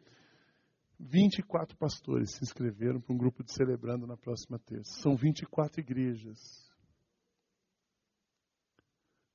[1.00, 5.00] 24 pastores se inscreveram para um grupo de celebrando na próxima terça.
[5.02, 6.40] São 24 igrejas.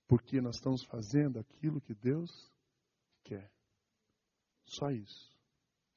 [0.08, 2.30] Porque nós estamos fazendo aquilo que Deus
[3.22, 3.50] quer.
[4.66, 5.32] Só isso.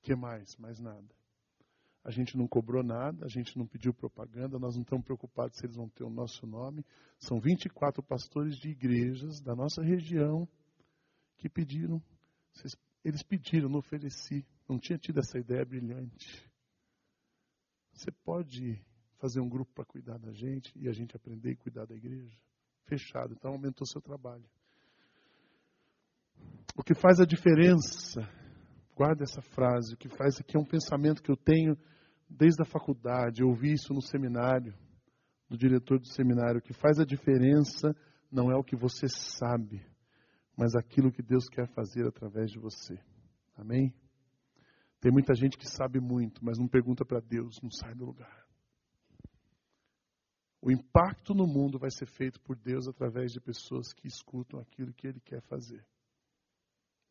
[0.02, 0.56] que mais?
[0.58, 1.15] Mais nada.
[2.06, 5.66] A gente não cobrou nada, a gente não pediu propaganda, nós não estamos preocupados se
[5.66, 6.86] eles vão ter o nosso nome.
[7.18, 10.48] São 24 pastores de igrejas da nossa região
[11.36, 12.00] que pediram.
[13.04, 14.46] Eles pediram, não ofereci.
[14.70, 16.48] Não tinha tido essa ideia brilhante.
[17.92, 18.80] Você pode
[19.18, 22.38] fazer um grupo para cuidar da gente e a gente aprender e cuidar da igreja?
[22.84, 24.46] Fechado, então aumentou seu trabalho.
[26.78, 28.22] O que faz a diferença,
[28.96, 31.76] guarda essa frase, o que faz aqui é um pensamento que eu tenho
[32.38, 34.74] desde a faculdade, eu ouvi isso no seminário,
[35.50, 37.96] do diretor do seminário, que faz a diferença
[38.32, 39.86] não é o que você sabe,
[40.58, 43.00] mas aquilo que Deus quer fazer através de você.
[43.56, 43.94] Amém?
[45.00, 48.46] Tem muita gente que sabe muito, mas não pergunta para Deus, não sai do lugar.
[50.62, 54.94] O impacto no mundo vai ser feito por Deus através de pessoas que escutam aquilo
[54.94, 55.86] que Ele quer fazer.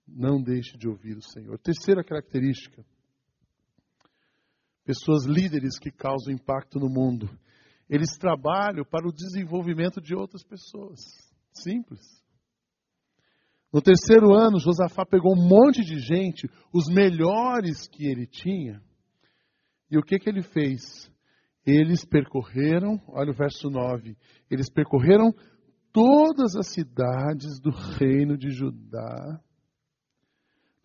[0.06, 1.56] Não deixe de ouvir o Senhor.
[1.60, 2.84] Terceira característica:
[4.84, 7.28] pessoas líderes que causam impacto no mundo.
[7.88, 11.00] Eles trabalham para o desenvolvimento de outras pessoas.
[11.52, 12.00] Simples.
[13.72, 18.80] No terceiro ano, Josafá pegou um monte de gente, os melhores que ele tinha,
[19.90, 21.10] e o que, que ele fez?
[21.66, 24.16] Eles percorreram, olha o verso 9,
[24.50, 25.34] eles percorreram
[25.92, 29.40] todas as cidades do reino de Judá,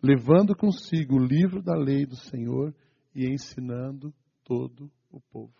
[0.02, 2.74] levando consigo o livro da lei do Senhor
[3.14, 5.54] e ensinando todo o povo.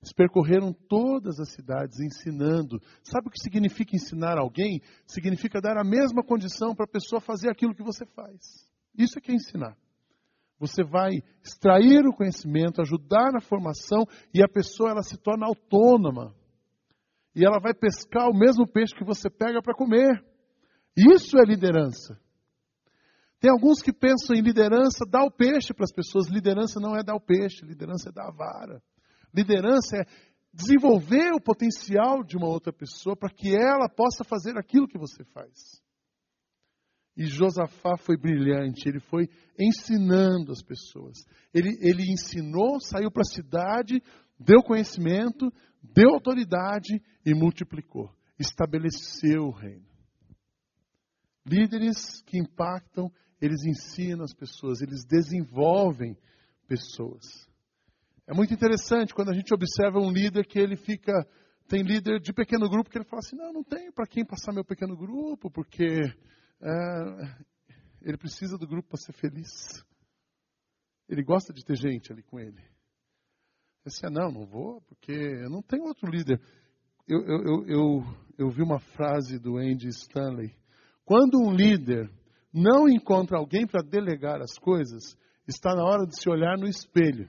[0.00, 2.80] Eles percorreram todas as cidades ensinando.
[3.02, 4.80] Sabe o que significa ensinar alguém?
[5.06, 8.70] Significa dar a mesma condição para a pessoa fazer aquilo que você faz.
[8.96, 9.76] Isso é que é ensinar.
[10.58, 16.34] Você vai extrair o conhecimento, ajudar na formação e a pessoa ela se torna autônoma.
[17.34, 20.24] E ela vai pescar o mesmo peixe que você pega para comer.
[20.96, 22.18] Isso é liderança.
[23.46, 26.26] Tem alguns que pensam em liderança, dar o peixe para as pessoas.
[26.26, 28.82] Liderança não é dar o peixe, liderança é dar a vara.
[29.32, 30.04] Liderança é
[30.52, 35.22] desenvolver o potencial de uma outra pessoa para que ela possa fazer aquilo que você
[35.26, 35.80] faz.
[37.16, 41.16] E Josafá foi brilhante, ele foi ensinando as pessoas.
[41.54, 44.02] Ele, ele ensinou, saiu para a cidade,
[44.40, 48.12] deu conhecimento, deu autoridade e multiplicou.
[48.40, 49.86] Estabeleceu o reino.
[51.46, 53.08] Líderes que impactam
[53.40, 56.16] eles ensinam as pessoas, eles desenvolvem
[56.66, 57.24] pessoas.
[58.26, 61.12] É muito interessante quando a gente observa um líder que ele fica.
[61.68, 64.52] Tem líder de pequeno grupo que ele fala assim: não, não tenho para quem passar
[64.52, 66.00] meu pequeno grupo, porque
[66.60, 67.36] é,
[68.02, 69.84] ele precisa do grupo para ser feliz.
[71.08, 72.60] Ele gosta de ter gente ali com ele.
[73.84, 76.40] Esse é, não, não vou, porque eu não tenho outro líder.
[77.06, 78.04] Eu, eu, eu, eu,
[78.38, 80.52] eu vi uma frase do Andy Stanley.
[81.04, 82.10] Quando um líder
[82.56, 85.14] não encontra alguém para delegar as coisas,
[85.46, 87.28] está na hora de se olhar no espelho.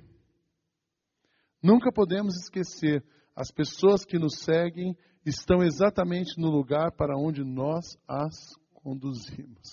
[1.62, 3.04] Nunca podemos esquecer,
[3.36, 9.68] as pessoas que nos seguem estão exatamente no lugar para onde nós as conduzimos.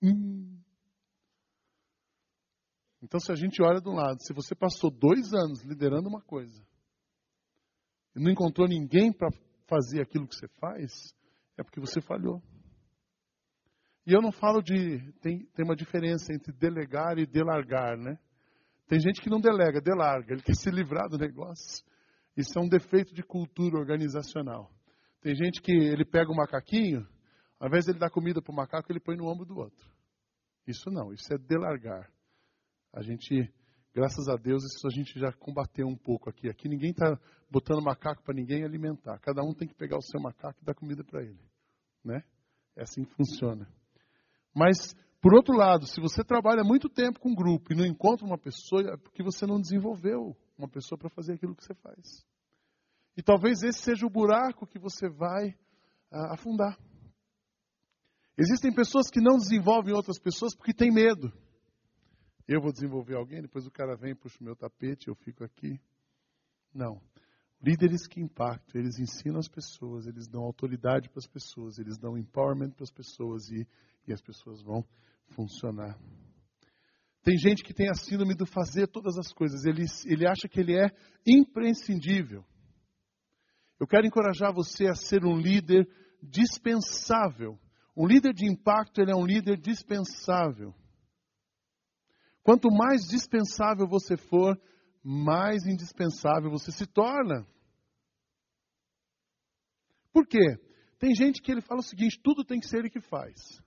[0.00, 0.60] Hum.
[3.02, 6.22] Então, se a gente olha de um lado, se você passou dois anos liderando uma
[6.22, 6.64] coisa
[8.14, 9.28] e não encontrou ninguém para
[9.66, 11.12] fazer aquilo que você faz,
[11.58, 12.40] é porque você falhou.
[14.06, 15.00] E eu não falo de.
[15.20, 18.18] Tem, tem uma diferença entre delegar e delargar, né?
[18.86, 21.84] Tem gente que não delega, delarga, ele quer se livrar do negócio.
[22.36, 24.70] Isso é um defeito de cultura organizacional.
[25.22, 27.06] Tem gente que ele pega o um macaquinho,
[27.58, 29.88] ao invés de ele dar comida para o macaco, ele põe no ombro do outro.
[30.66, 32.10] Isso não, isso é delargar.
[32.92, 33.50] A gente
[33.94, 36.48] Graças a Deus isso a gente já combateu um pouco aqui.
[36.48, 37.16] Aqui ninguém está
[37.48, 39.20] botando macaco para ninguém alimentar.
[39.20, 41.38] Cada um tem que pegar o seu macaco e dar comida para ele.
[42.04, 42.20] Né?
[42.74, 43.68] É assim que funciona.
[44.54, 48.24] Mas, por outro lado, se você trabalha muito tempo com um grupo e não encontra
[48.24, 52.24] uma pessoa, é porque você não desenvolveu uma pessoa para fazer aquilo que você faz.
[53.16, 55.50] E talvez esse seja o buraco que você vai
[56.12, 56.78] uh, afundar.
[58.36, 61.32] Existem pessoas que não desenvolvem outras pessoas porque têm medo.
[62.46, 65.80] Eu vou desenvolver alguém, depois o cara vem, puxa o meu tapete, eu fico aqui.
[66.74, 67.00] Não.
[67.64, 72.18] Líderes que impactam, eles ensinam as pessoas, eles dão autoridade para as pessoas, eles dão
[72.18, 73.66] empowerment para as pessoas e,
[74.06, 74.84] e as pessoas vão
[75.30, 75.98] funcionar.
[77.22, 80.60] Tem gente que tem a síndrome do fazer todas as coisas, ele, ele acha que
[80.60, 80.90] ele é
[81.26, 82.44] imprescindível.
[83.80, 85.88] Eu quero encorajar você a ser um líder
[86.22, 87.58] dispensável.
[87.96, 90.74] Um líder de impacto, ele é um líder dispensável.
[92.42, 94.60] Quanto mais dispensável você for,
[95.02, 97.46] mais indispensável você se torna.
[100.14, 100.56] Por quê?
[101.00, 103.60] Tem gente que ele fala o seguinte: tudo tem que ser ele que faz.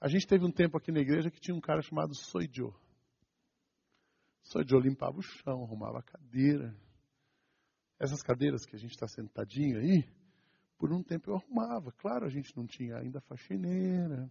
[0.00, 2.74] A gente teve um tempo aqui na igreja que tinha um cara chamado Soidio.
[4.42, 6.74] Soidio limpava o chão, arrumava a cadeira.
[7.98, 10.02] Essas cadeiras que a gente está sentadinho aí,
[10.78, 11.92] por um tempo eu arrumava.
[11.92, 14.30] Claro, a gente não tinha ainda faxineira,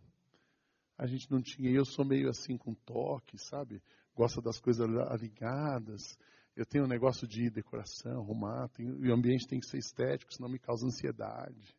[0.97, 1.69] a gente não tinha.
[1.69, 3.83] Eu sou meio assim com toque, sabe?
[4.15, 6.17] Gosta das coisas alinhadas.
[6.55, 8.69] Eu tenho um negócio de decoração, arrumar.
[8.69, 11.75] Tenho, e o ambiente tem que ser estético, senão me causa ansiedade.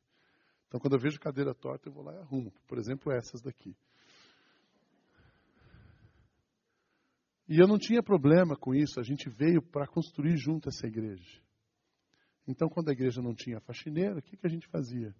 [0.68, 2.52] Então, quando eu vejo cadeira torta, eu vou lá e arrumo.
[2.66, 3.74] Por exemplo, essas daqui.
[7.48, 9.00] E eu não tinha problema com isso.
[9.00, 11.40] A gente veio para construir junto essa igreja.
[12.46, 15.14] Então, quando a igreja não tinha faxineira, o que, que a gente fazia?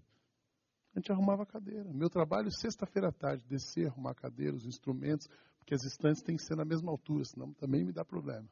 [0.95, 1.93] A gente arrumava a cadeira.
[1.93, 5.29] Meu trabalho, sexta-feira à tarde, descer, arrumar a cadeira, os instrumentos,
[5.59, 8.49] porque as estantes têm que ser na mesma altura, senão também me dá problema.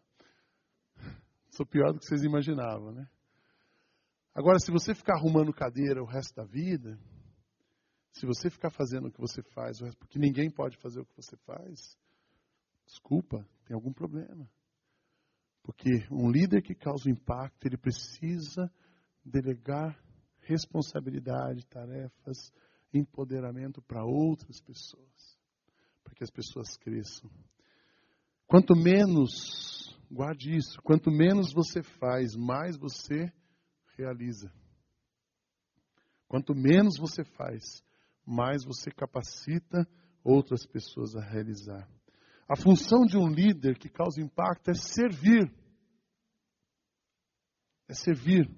[1.55, 3.09] Sou pior do que vocês imaginavam, né?
[4.35, 6.99] Agora, se você ficar arrumando cadeira o resto da vida,
[8.13, 11.37] se você ficar fazendo o que você faz, porque ninguém pode fazer o que você
[11.47, 11.97] faz,
[12.85, 14.51] desculpa, tem algum problema.
[15.63, 18.69] Porque um líder que causa impacto, ele precisa
[19.25, 19.97] delegar
[20.41, 22.53] responsabilidade, tarefas,
[22.93, 25.39] empoderamento para outras pessoas,
[26.03, 27.31] para que as pessoas cresçam.
[28.45, 29.74] Quanto menos,
[30.15, 33.33] guarde isso, quanto menos você faz, mais você
[33.99, 34.53] realiza.
[36.29, 37.83] Quanto menos você faz,
[38.25, 39.87] mais você capacita
[40.23, 41.89] outras pessoas a realizar.
[42.49, 45.53] A função de um líder que causa impacto é servir.
[47.89, 48.49] É servir.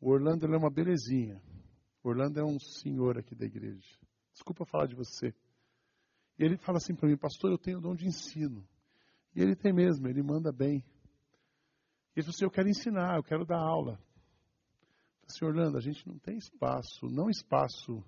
[0.00, 1.40] O Orlando é uma belezinha.
[2.02, 3.98] O Orlando é um senhor aqui da igreja.
[4.32, 5.34] Desculpa falar de você.
[6.38, 8.66] E ele fala assim para mim, pastor, eu tenho dom de ensino.
[9.36, 10.82] E ele tem mesmo, ele manda bem.
[12.16, 13.96] Ele falou assim, eu quero ensinar, eu quero dar aula.
[13.96, 18.02] Falei assim, Orlando, a gente não tem espaço, não espaço.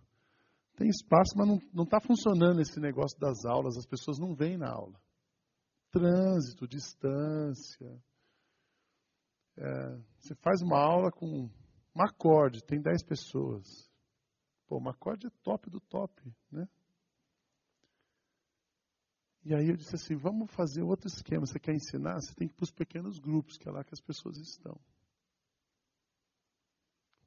[0.74, 4.70] Tem espaço, mas não está funcionando esse negócio das aulas, as pessoas não vêm na
[4.70, 4.99] aula.
[5.91, 8.03] Trânsito, distância.
[9.59, 11.51] É, você faz uma aula com
[11.95, 13.66] Macorde, tem 10 pessoas.
[14.66, 16.66] Pô, Macorde é top do top, né?
[19.49, 21.46] E aí eu disse assim, vamos fazer outro esquema.
[21.46, 22.20] Você quer ensinar?
[22.20, 24.78] Você tem que ir para os pequenos grupos, que é lá que as pessoas estão.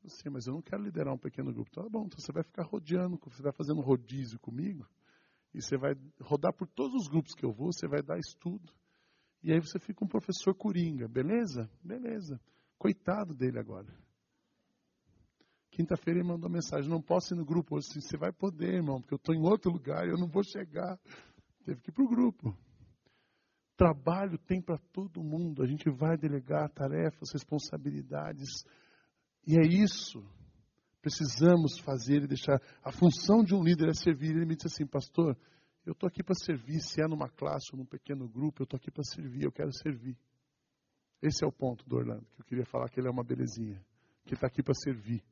[0.06, 1.72] Sim, mas eu não quero liderar um pequeno grupo.
[1.72, 4.88] Tá bom, então você vai ficar rodeando, você vai fazendo rodízio comigo,
[5.52, 8.72] e você vai rodar por todos os grupos que eu vou, você vai dar estudo.
[9.42, 11.68] E aí você fica um professor coringa, beleza?
[11.84, 12.40] Beleza.
[12.78, 13.92] Coitado dele agora.
[15.72, 17.88] Quinta-feira ele mandou mensagem, não posso ir no grupo hoje.
[18.00, 21.00] Você vai poder, irmão, porque eu estou em outro lugar eu não vou chegar.
[21.64, 22.58] Teve que ir para o grupo.
[23.78, 25.64] Trabalho tem para todo mundo.
[25.64, 28.50] A gente vai delegar tarefas, responsabilidades.
[29.46, 30.24] E é isso.
[31.02, 32.62] Precisamos fazer e deixar.
[32.84, 34.36] A função de um líder é servir.
[34.36, 35.38] Ele me disse assim, pastor,
[35.86, 36.80] eu estou aqui para servir.
[36.80, 39.44] Se é numa classe ou num pequeno grupo, eu estou aqui para servir.
[39.44, 40.18] Eu quero servir.
[41.22, 43.84] Esse é o ponto do Orlando, que eu queria falar que ele é uma belezinha.
[44.26, 45.24] Que está aqui para servir.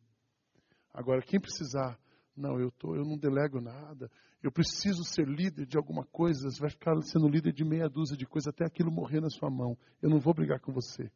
[0.93, 1.99] Agora, quem precisar,
[2.36, 4.09] não, eu, tô, eu não delego nada,
[4.41, 8.15] eu preciso ser líder de alguma coisa, você vai ficar sendo líder de meia dúzia
[8.15, 9.77] de coisas até aquilo morrer na sua mão.
[10.01, 11.11] Eu não vou brigar com você.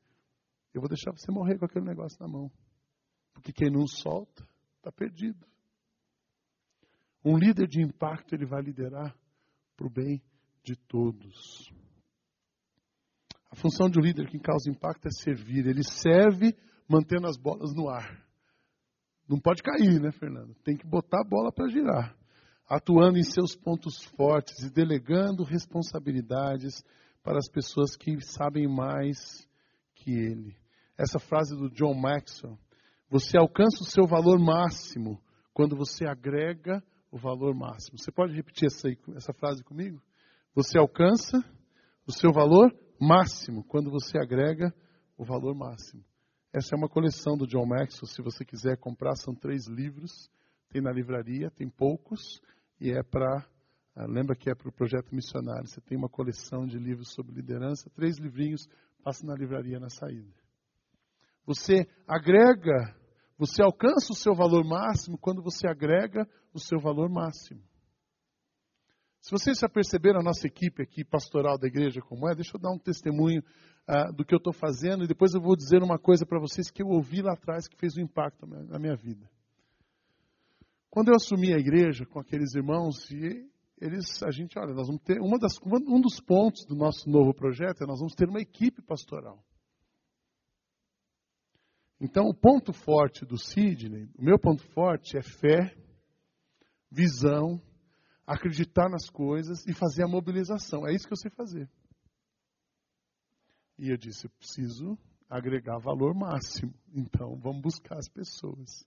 [0.73, 2.51] Eu vou deixar você morrer com aquele negócio na mão.
[3.33, 4.45] Porque quem não solta,
[4.77, 5.47] está perdido.
[7.23, 9.15] Um líder de impacto, ele vai liderar
[9.77, 10.21] para o bem
[10.61, 11.71] de todos.
[13.49, 15.65] A função de um líder que causa impacto é servir.
[15.65, 16.53] Ele serve
[16.89, 18.21] mantendo as bolas no ar.
[19.29, 20.53] Não pode cair, né, Fernando?
[20.63, 22.17] Tem que botar a bola para girar.
[22.67, 26.83] Atuando em seus pontos fortes e delegando responsabilidades
[27.21, 29.47] para as pessoas que sabem mais
[29.95, 30.55] que ele.
[30.97, 32.57] Essa frase do John Maxwell:
[33.09, 35.21] você alcança o seu valor máximo
[35.53, 37.97] quando você agrega o valor máximo.
[37.97, 40.01] Você pode repetir essa, essa frase comigo?
[40.55, 41.43] Você alcança
[42.07, 44.73] o seu valor máximo quando você agrega
[45.17, 46.03] o valor máximo.
[46.51, 48.07] Essa é uma coleção do John Maxwell.
[48.07, 50.29] Se você quiser comprar, são três livros.
[50.73, 52.41] Tem na livraria, tem poucos.
[52.81, 53.45] E é para.
[53.95, 55.67] Ah, lembra que é para o projeto missionário.
[55.67, 58.67] Você tem uma coleção de livros sobre liderança, três livrinhos,
[59.03, 60.33] passa na livraria na saída.
[61.45, 62.95] Você agrega,
[63.37, 67.61] você alcança o seu valor máximo quando você agrega o seu valor máximo.
[69.21, 72.59] Se vocês já perceberam a nossa equipe aqui pastoral da igreja como é, deixa eu
[72.59, 73.43] dar um testemunho
[73.87, 76.71] uh, do que eu estou fazendo e depois eu vou dizer uma coisa para vocês
[76.71, 79.29] que eu ouvi lá atrás que fez um impacto na minha vida.
[80.93, 83.49] Quando eu assumi a igreja com aqueles irmãos, e
[83.81, 87.33] eles, a gente, olha, nós vamos ter uma das, um dos pontos do nosso novo
[87.33, 89.43] projeto é nós vamos ter uma equipe pastoral.
[91.99, 95.75] Então, o ponto forte do Sidney, o meu ponto forte é fé,
[96.91, 97.59] visão
[98.27, 100.87] acreditar nas coisas e fazer a mobilização.
[100.87, 101.67] É isso que eu sei fazer.
[103.79, 104.95] E eu disse: eu preciso
[105.27, 106.71] agregar valor máximo.
[106.93, 108.85] Então, vamos buscar as pessoas.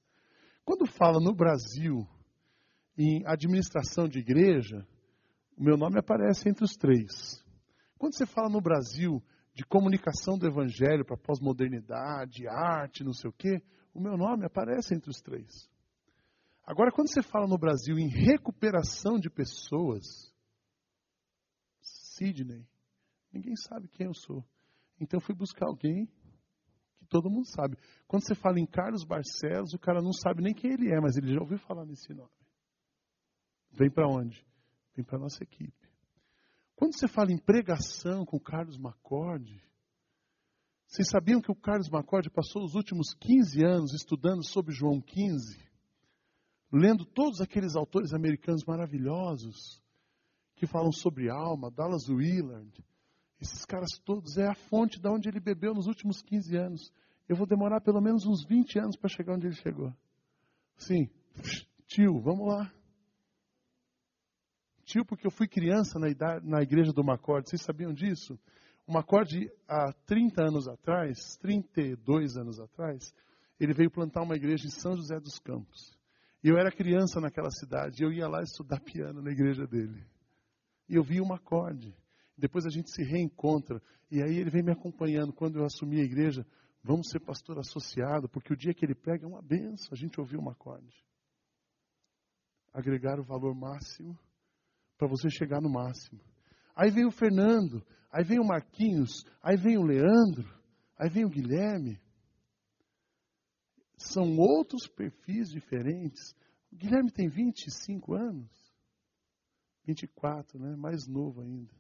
[0.67, 2.05] Quando fala no Brasil
[2.99, 4.85] em administração de igreja,
[5.57, 7.41] o meu nome aparece entre os três.
[7.97, 9.23] Quando você fala no Brasil
[9.55, 13.63] de comunicação do evangelho para pós-modernidade, arte, não sei o quê,
[13.95, 15.71] o meu nome aparece entre os três.
[16.65, 20.35] Agora, quando você fala no Brasil em recuperação de pessoas,
[21.81, 22.67] Sidney,
[23.33, 24.45] ninguém sabe quem eu sou.
[25.01, 26.09] Então, fui buscar alguém
[27.07, 27.77] todo mundo sabe.
[28.07, 31.17] Quando você fala em Carlos Barcelos, o cara não sabe nem quem ele é, mas
[31.17, 32.31] ele já ouviu falar nesse nome.
[33.73, 34.45] Vem para onde?
[34.95, 35.87] Vem para nossa equipe.
[36.75, 39.63] Quando você fala em pregação com Carlos Macorde,
[40.87, 45.67] vocês sabiam que o Carlos Macorde passou os últimos 15 anos estudando sobre João 15?
[46.73, 49.83] lendo todos aqueles autores americanos maravilhosos
[50.55, 52.73] que falam sobre alma, Dallas Willard,
[53.41, 56.93] esses caras todos, é a fonte de onde ele bebeu nos últimos 15 anos.
[57.29, 59.93] Eu vou demorar pelo menos uns 20 anos para chegar onde ele chegou.
[60.77, 61.09] Sim,
[61.87, 62.73] tio, vamos lá.
[64.85, 68.39] Tio, porque eu fui criança na, idade, na igreja do Macorde, vocês sabiam disso?
[68.87, 73.13] O Macorde, há 30 anos atrás, 32 anos atrás,
[73.59, 75.97] ele veio plantar uma igreja em São José dos Campos.
[76.43, 80.07] E eu era criança naquela cidade, eu ia lá estudar piano na igreja dele.
[80.89, 81.93] E eu vi uma acorde.
[82.37, 83.83] Depois a gente se reencontra.
[84.11, 85.33] E aí ele vem me acompanhando.
[85.33, 86.47] Quando eu assumi a igreja,
[86.83, 89.89] vamos ser pastor associado, porque o dia que ele prega é uma benção.
[89.93, 91.05] A gente ouviu uma acorde.
[92.73, 94.19] Agregar o valor máximo
[94.99, 96.21] para você chegar no máximo.
[96.75, 97.83] Aí vem o Fernando,
[98.13, 100.47] aí vem o Marquinhos, aí vem o Leandro,
[100.99, 101.99] aí vem o Guilherme
[103.97, 106.35] são outros perfis diferentes.
[106.71, 108.51] O Guilherme tem 25 anos.
[109.85, 110.77] 24, né?
[110.77, 111.75] Mais novo ainda.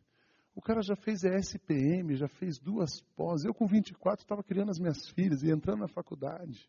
[0.57, 3.44] O cara já fez ESPM, já fez duas pós.
[3.44, 6.66] Eu, com 24, estava criando as minhas filhas e entrando na faculdade.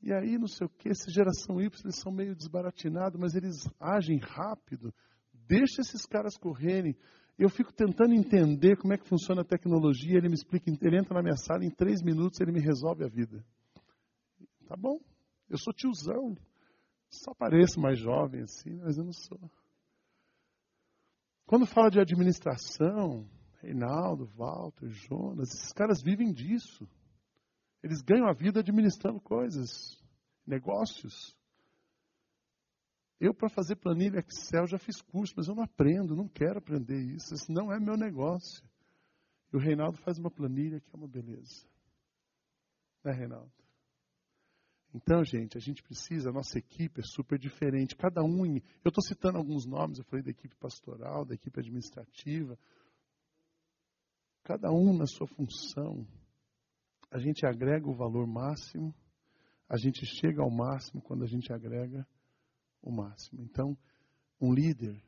[0.00, 3.68] E aí, não sei o que, essa geração Y, eles são meio desbaratinados, mas eles
[3.78, 4.94] agem rápido.
[5.30, 6.96] Deixa esses caras correrem.
[7.38, 10.16] Eu fico tentando entender como é que funciona a tecnologia.
[10.16, 13.08] Ele me explica, ele entra na minha sala, em três minutos ele me resolve a
[13.08, 13.44] vida.
[14.66, 14.98] Tá bom,
[15.50, 16.34] eu sou tiozão.
[17.10, 19.38] Só pareço mais jovem assim, mas eu não sou.
[21.46, 23.28] Quando fala de administração,
[23.60, 26.88] Reinaldo, Walter, Jonas, esses caras vivem disso.
[27.82, 30.02] Eles ganham a vida administrando coisas,
[30.46, 31.36] negócios.
[33.20, 36.98] Eu, para fazer planilha Excel, já fiz curso, mas eu não aprendo, não quero aprender
[36.98, 37.34] isso.
[37.34, 38.62] Isso não é meu negócio.
[39.52, 41.66] E o Reinaldo faz uma planilha que é uma beleza.
[43.04, 43.52] Né, Reinaldo?
[44.94, 47.96] Então, gente, a gente precisa, a nossa equipe é super diferente.
[47.96, 52.56] Cada um, eu estou citando alguns nomes, eu falei da equipe pastoral, da equipe administrativa.
[54.44, 56.06] Cada um na sua função.
[57.10, 58.94] A gente agrega o valor máximo,
[59.68, 62.06] a gente chega ao máximo quando a gente agrega
[62.80, 63.42] o máximo.
[63.42, 63.76] Então,
[64.40, 65.02] um líder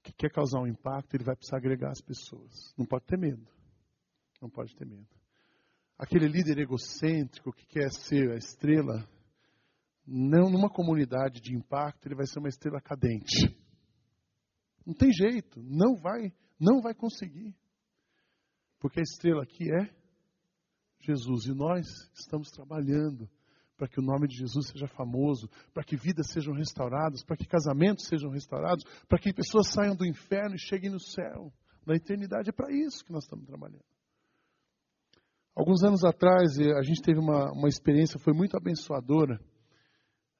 [0.00, 2.72] que quer causar um impacto, ele vai precisar agregar as pessoas.
[2.78, 3.48] Não pode ter medo.
[4.40, 5.08] Não pode ter medo.
[5.98, 9.08] Aquele líder egocêntrico que quer ser a estrela,
[10.06, 13.56] não numa comunidade de impacto, ele vai ser uma estrela cadente.
[14.84, 17.54] Não tem jeito, não vai, não vai conseguir.
[18.78, 19.88] Porque a estrela aqui é
[21.00, 23.28] Jesus e nós estamos trabalhando
[23.76, 27.46] para que o nome de Jesus seja famoso, para que vidas sejam restauradas, para que
[27.46, 31.52] casamentos sejam restaurados, para que pessoas saiam do inferno e cheguem no céu.
[31.86, 33.93] Na eternidade é para isso que nós estamos trabalhando.
[35.54, 39.40] Alguns anos atrás, eh, a gente teve uma, uma experiência, foi muito abençoadora.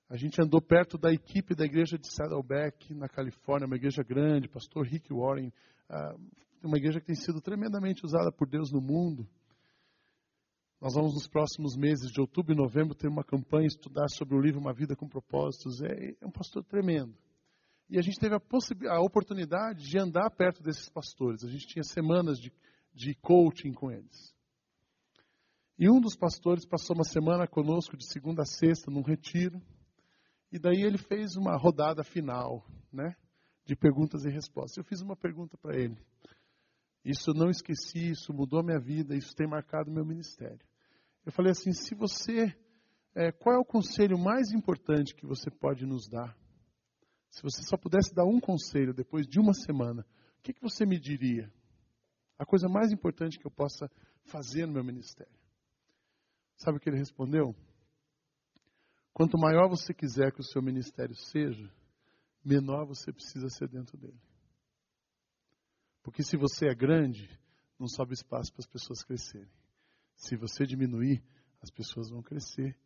[0.08, 4.48] A gente andou perto da equipe da igreja de Saddleback, na Califórnia, uma igreja grande,
[4.48, 5.52] pastor Rick Warren,
[5.88, 6.14] ah,
[6.62, 9.28] uma igreja que tem sido tremendamente usada por Deus no mundo.
[10.80, 14.40] Nós vamos nos próximos meses de outubro e novembro ter uma campanha estudar sobre o
[14.40, 15.80] livro Uma Vida com Propósitos.
[15.80, 17.16] É, é um pastor tremendo.
[17.88, 18.40] E a gente teve a,
[18.90, 21.44] a, oportunidade de andar perto desses pastores.
[21.44, 22.52] A gente tinha semanas de,
[22.92, 24.34] de coaching com eles.
[25.76, 29.60] E um dos pastores passou uma semana conosco de segunda a sexta num retiro.
[30.52, 33.16] E daí ele fez uma rodada final, né,
[33.64, 34.76] de perguntas e respostas.
[34.76, 35.98] Eu fiz uma pergunta para ele.
[37.04, 40.60] Isso eu não esqueci, isso mudou minha vida, isso tem marcado meu ministério.
[41.26, 42.56] Eu falei assim: se você.
[43.16, 46.36] É, qual é o conselho mais importante que você pode nos dar?
[47.30, 50.06] Se você só pudesse dar um conselho depois de uma semana,
[50.38, 51.52] o que, que você me diria?
[52.38, 53.90] A coisa mais importante que eu possa
[54.24, 55.43] fazer no meu ministério.
[56.56, 57.54] Sabe o que ele respondeu?
[59.12, 61.72] Quanto maior você quiser que o seu ministério seja,
[62.44, 64.20] menor você precisa ser dentro dele.
[66.02, 67.28] Porque se você é grande,
[67.78, 69.50] não sobe espaço para as pessoas crescerem.
[70.16, 71.22] Se você diminuir,
[71.62, 72.76] as pessoas vão crescer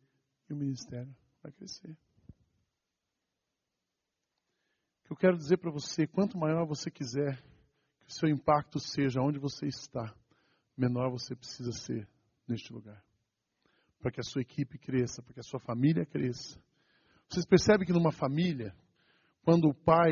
[0.49, 1.97] e o ministério vai crescer.
[5.01, 7.41] O que eu quero dizer para você, quanto maior você quiser
[7.99, 10.15] que o seu impacto seja onde você está,
[10.77, 12.07] menor você precisa ser
[12.47, 13.03] neste lugar.
[13.99, 16.59] Para que a sua equipe cresça, para que a sua família cresça.
[17.29, 18.73] Vocês percebem que numa família,
[19.43, 20.11] quando o pai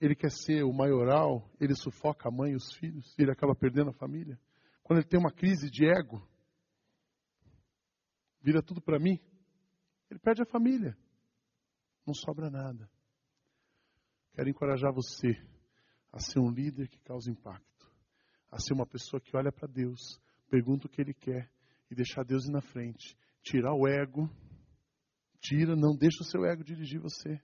[0.00, 3.90] ele quer ser o maioral, ele sufoca a mãe e os filhos, ele acaba perdendo
[3.90, 4.38] a família.
[4.82, 6.26] Quando ele tem uma crise de ego,
[8.42, 9.20] vira tudo para mim,
[10.10, 10.96] ele perde a família.
[12.06, 12.90] Não sobra nada.
[14.32, 15.36] Quero encorajar você
[16.12, 17.92] a ser um líder que causa impacto,
[18.50, 21.50] a ser uma pessoa que olha para Deus, pergunta o que Ele quer
[21.90, 24.30] e deixar Deus ir na frente, tirar o ego,
[25.40, 27.40] tira, não deixa o seu ego dirigir você,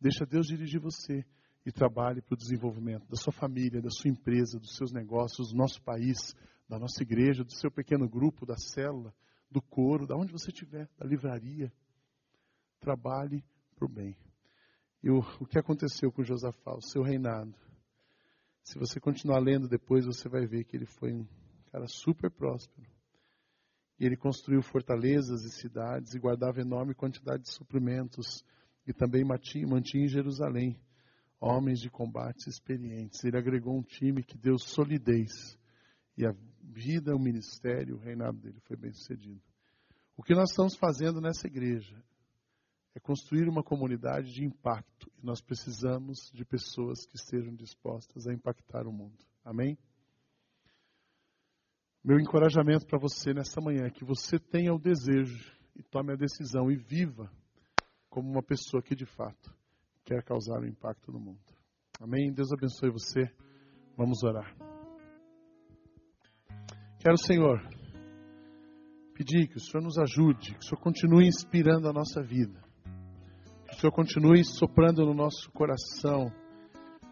[0.00, 1.24] deixa Deus dirigir você
[1.66, 5.56] e trabalhe para o desenvolvimento da sua família, da sua empresa, dos seus negócios, do
[5.56, 6.34] nosso país,
[6.68, 9.14] da nossa igreja, do seu pequeno grupo, da célula
[9.50, 11.72] do coro, da onde você estiver, da livraria.
[12.80, 13.44] Trabalhe
[13.74, 14.16] para o bem.
[15.02, 17.54] E o, o que aconteceu com Josafá, o seu reinado?
[18.62, 21.26] Se você continuar lendo depois, você vai ver que ele foi um
[21.72, 22.97] cara super próspero.
[23.98, 28.44] E ele construiu fortalezas e cidades e guardava enorme quantidade de suprimentos.
[28.86, 30.80] E também mantinha, em Jerusalém
[31.40, 33.22] homens de combate experientes.
[33.24, 35.58] Ele agregou um time que deu solidez.
[36.16, 39.40] E a vida, o ministério, o reinado dele foi bem sucedido.
[40.16, 42.02] O que nós estamos fazendo nessa igreja
[42.94, 45.10] é construir uma comunidade de impacto.
[45.22, 49.24] E nós precisamos de pessoas que estejam dispostas a impactar o mundo.
[49.44, 49.78] Amém?
[52.08, 56.16] Meu encorajamento para você nessa manhã é que você tenha o desejo e tome a
[56.16, 57.30] decisão e viva
[58.08, 59.54] como uma pessoa que de fato
[60.06, 61.44] quer causar um impacto no mundo.
[62.00, 62.32] Amém?
[62.32, 63.30] Deus abençoe você.
[63.94, 64.56] Vamos orar.
[66.98, 67.60] Quero, Senhor,
[69.12, 72.58] pedir que o Senhor nos ajude, que o Senhor continue inspirando a nossa vida,
[73.66, 76.32] que o Senhor continue soprando no nosso coração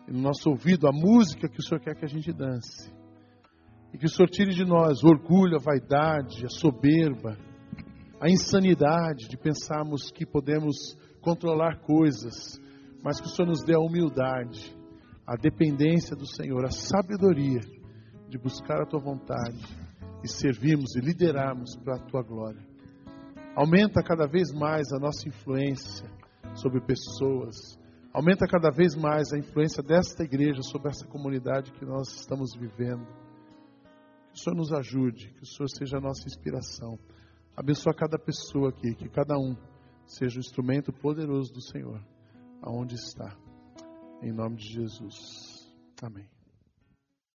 [0.09, 2.97] e no nosso ouvido a música que o Senhor quer que a gente dance.
[3.97, 7.35] E que o Senhor tire de nós o orgulho, a vaidade, a soberba,
[8.21, 10.77] a insanidade de pensarmos que podemos
[11.23, 12.61] controlar coisas,
[13.03, 14.77] mas que o Senhor nos dê a humildade,
[15.27, 17.63] a dependência do Senhor, a sabedoria
[18.29, 19.65] de buscar a tua vontade
[20.23, 22.61] e servirmos e liderarmos para a tua glória.
[23.55, 26.07] Aumenta cada vez mais a nossa influência
[26.55, 27.57] sobre pessoas.
[28.13, 33.25] Aumenta cada vez mais a influência desta igreja sobre essa comunidade que nós estamos vivendo.
[34.37, 36.99] O Senhor nos ajude, que o Senhor seja a nossa inspiração.
[37.57, 39.57] Abençoa cada pessoa aqui, que cada um
[40.05, 42.05] seja o instrumento poderoso do Senhor,
[42.61, 43.35] aonde está.
[44.23, 45.75] Em nome de Jesus.
[46.03, 46.36] Amém.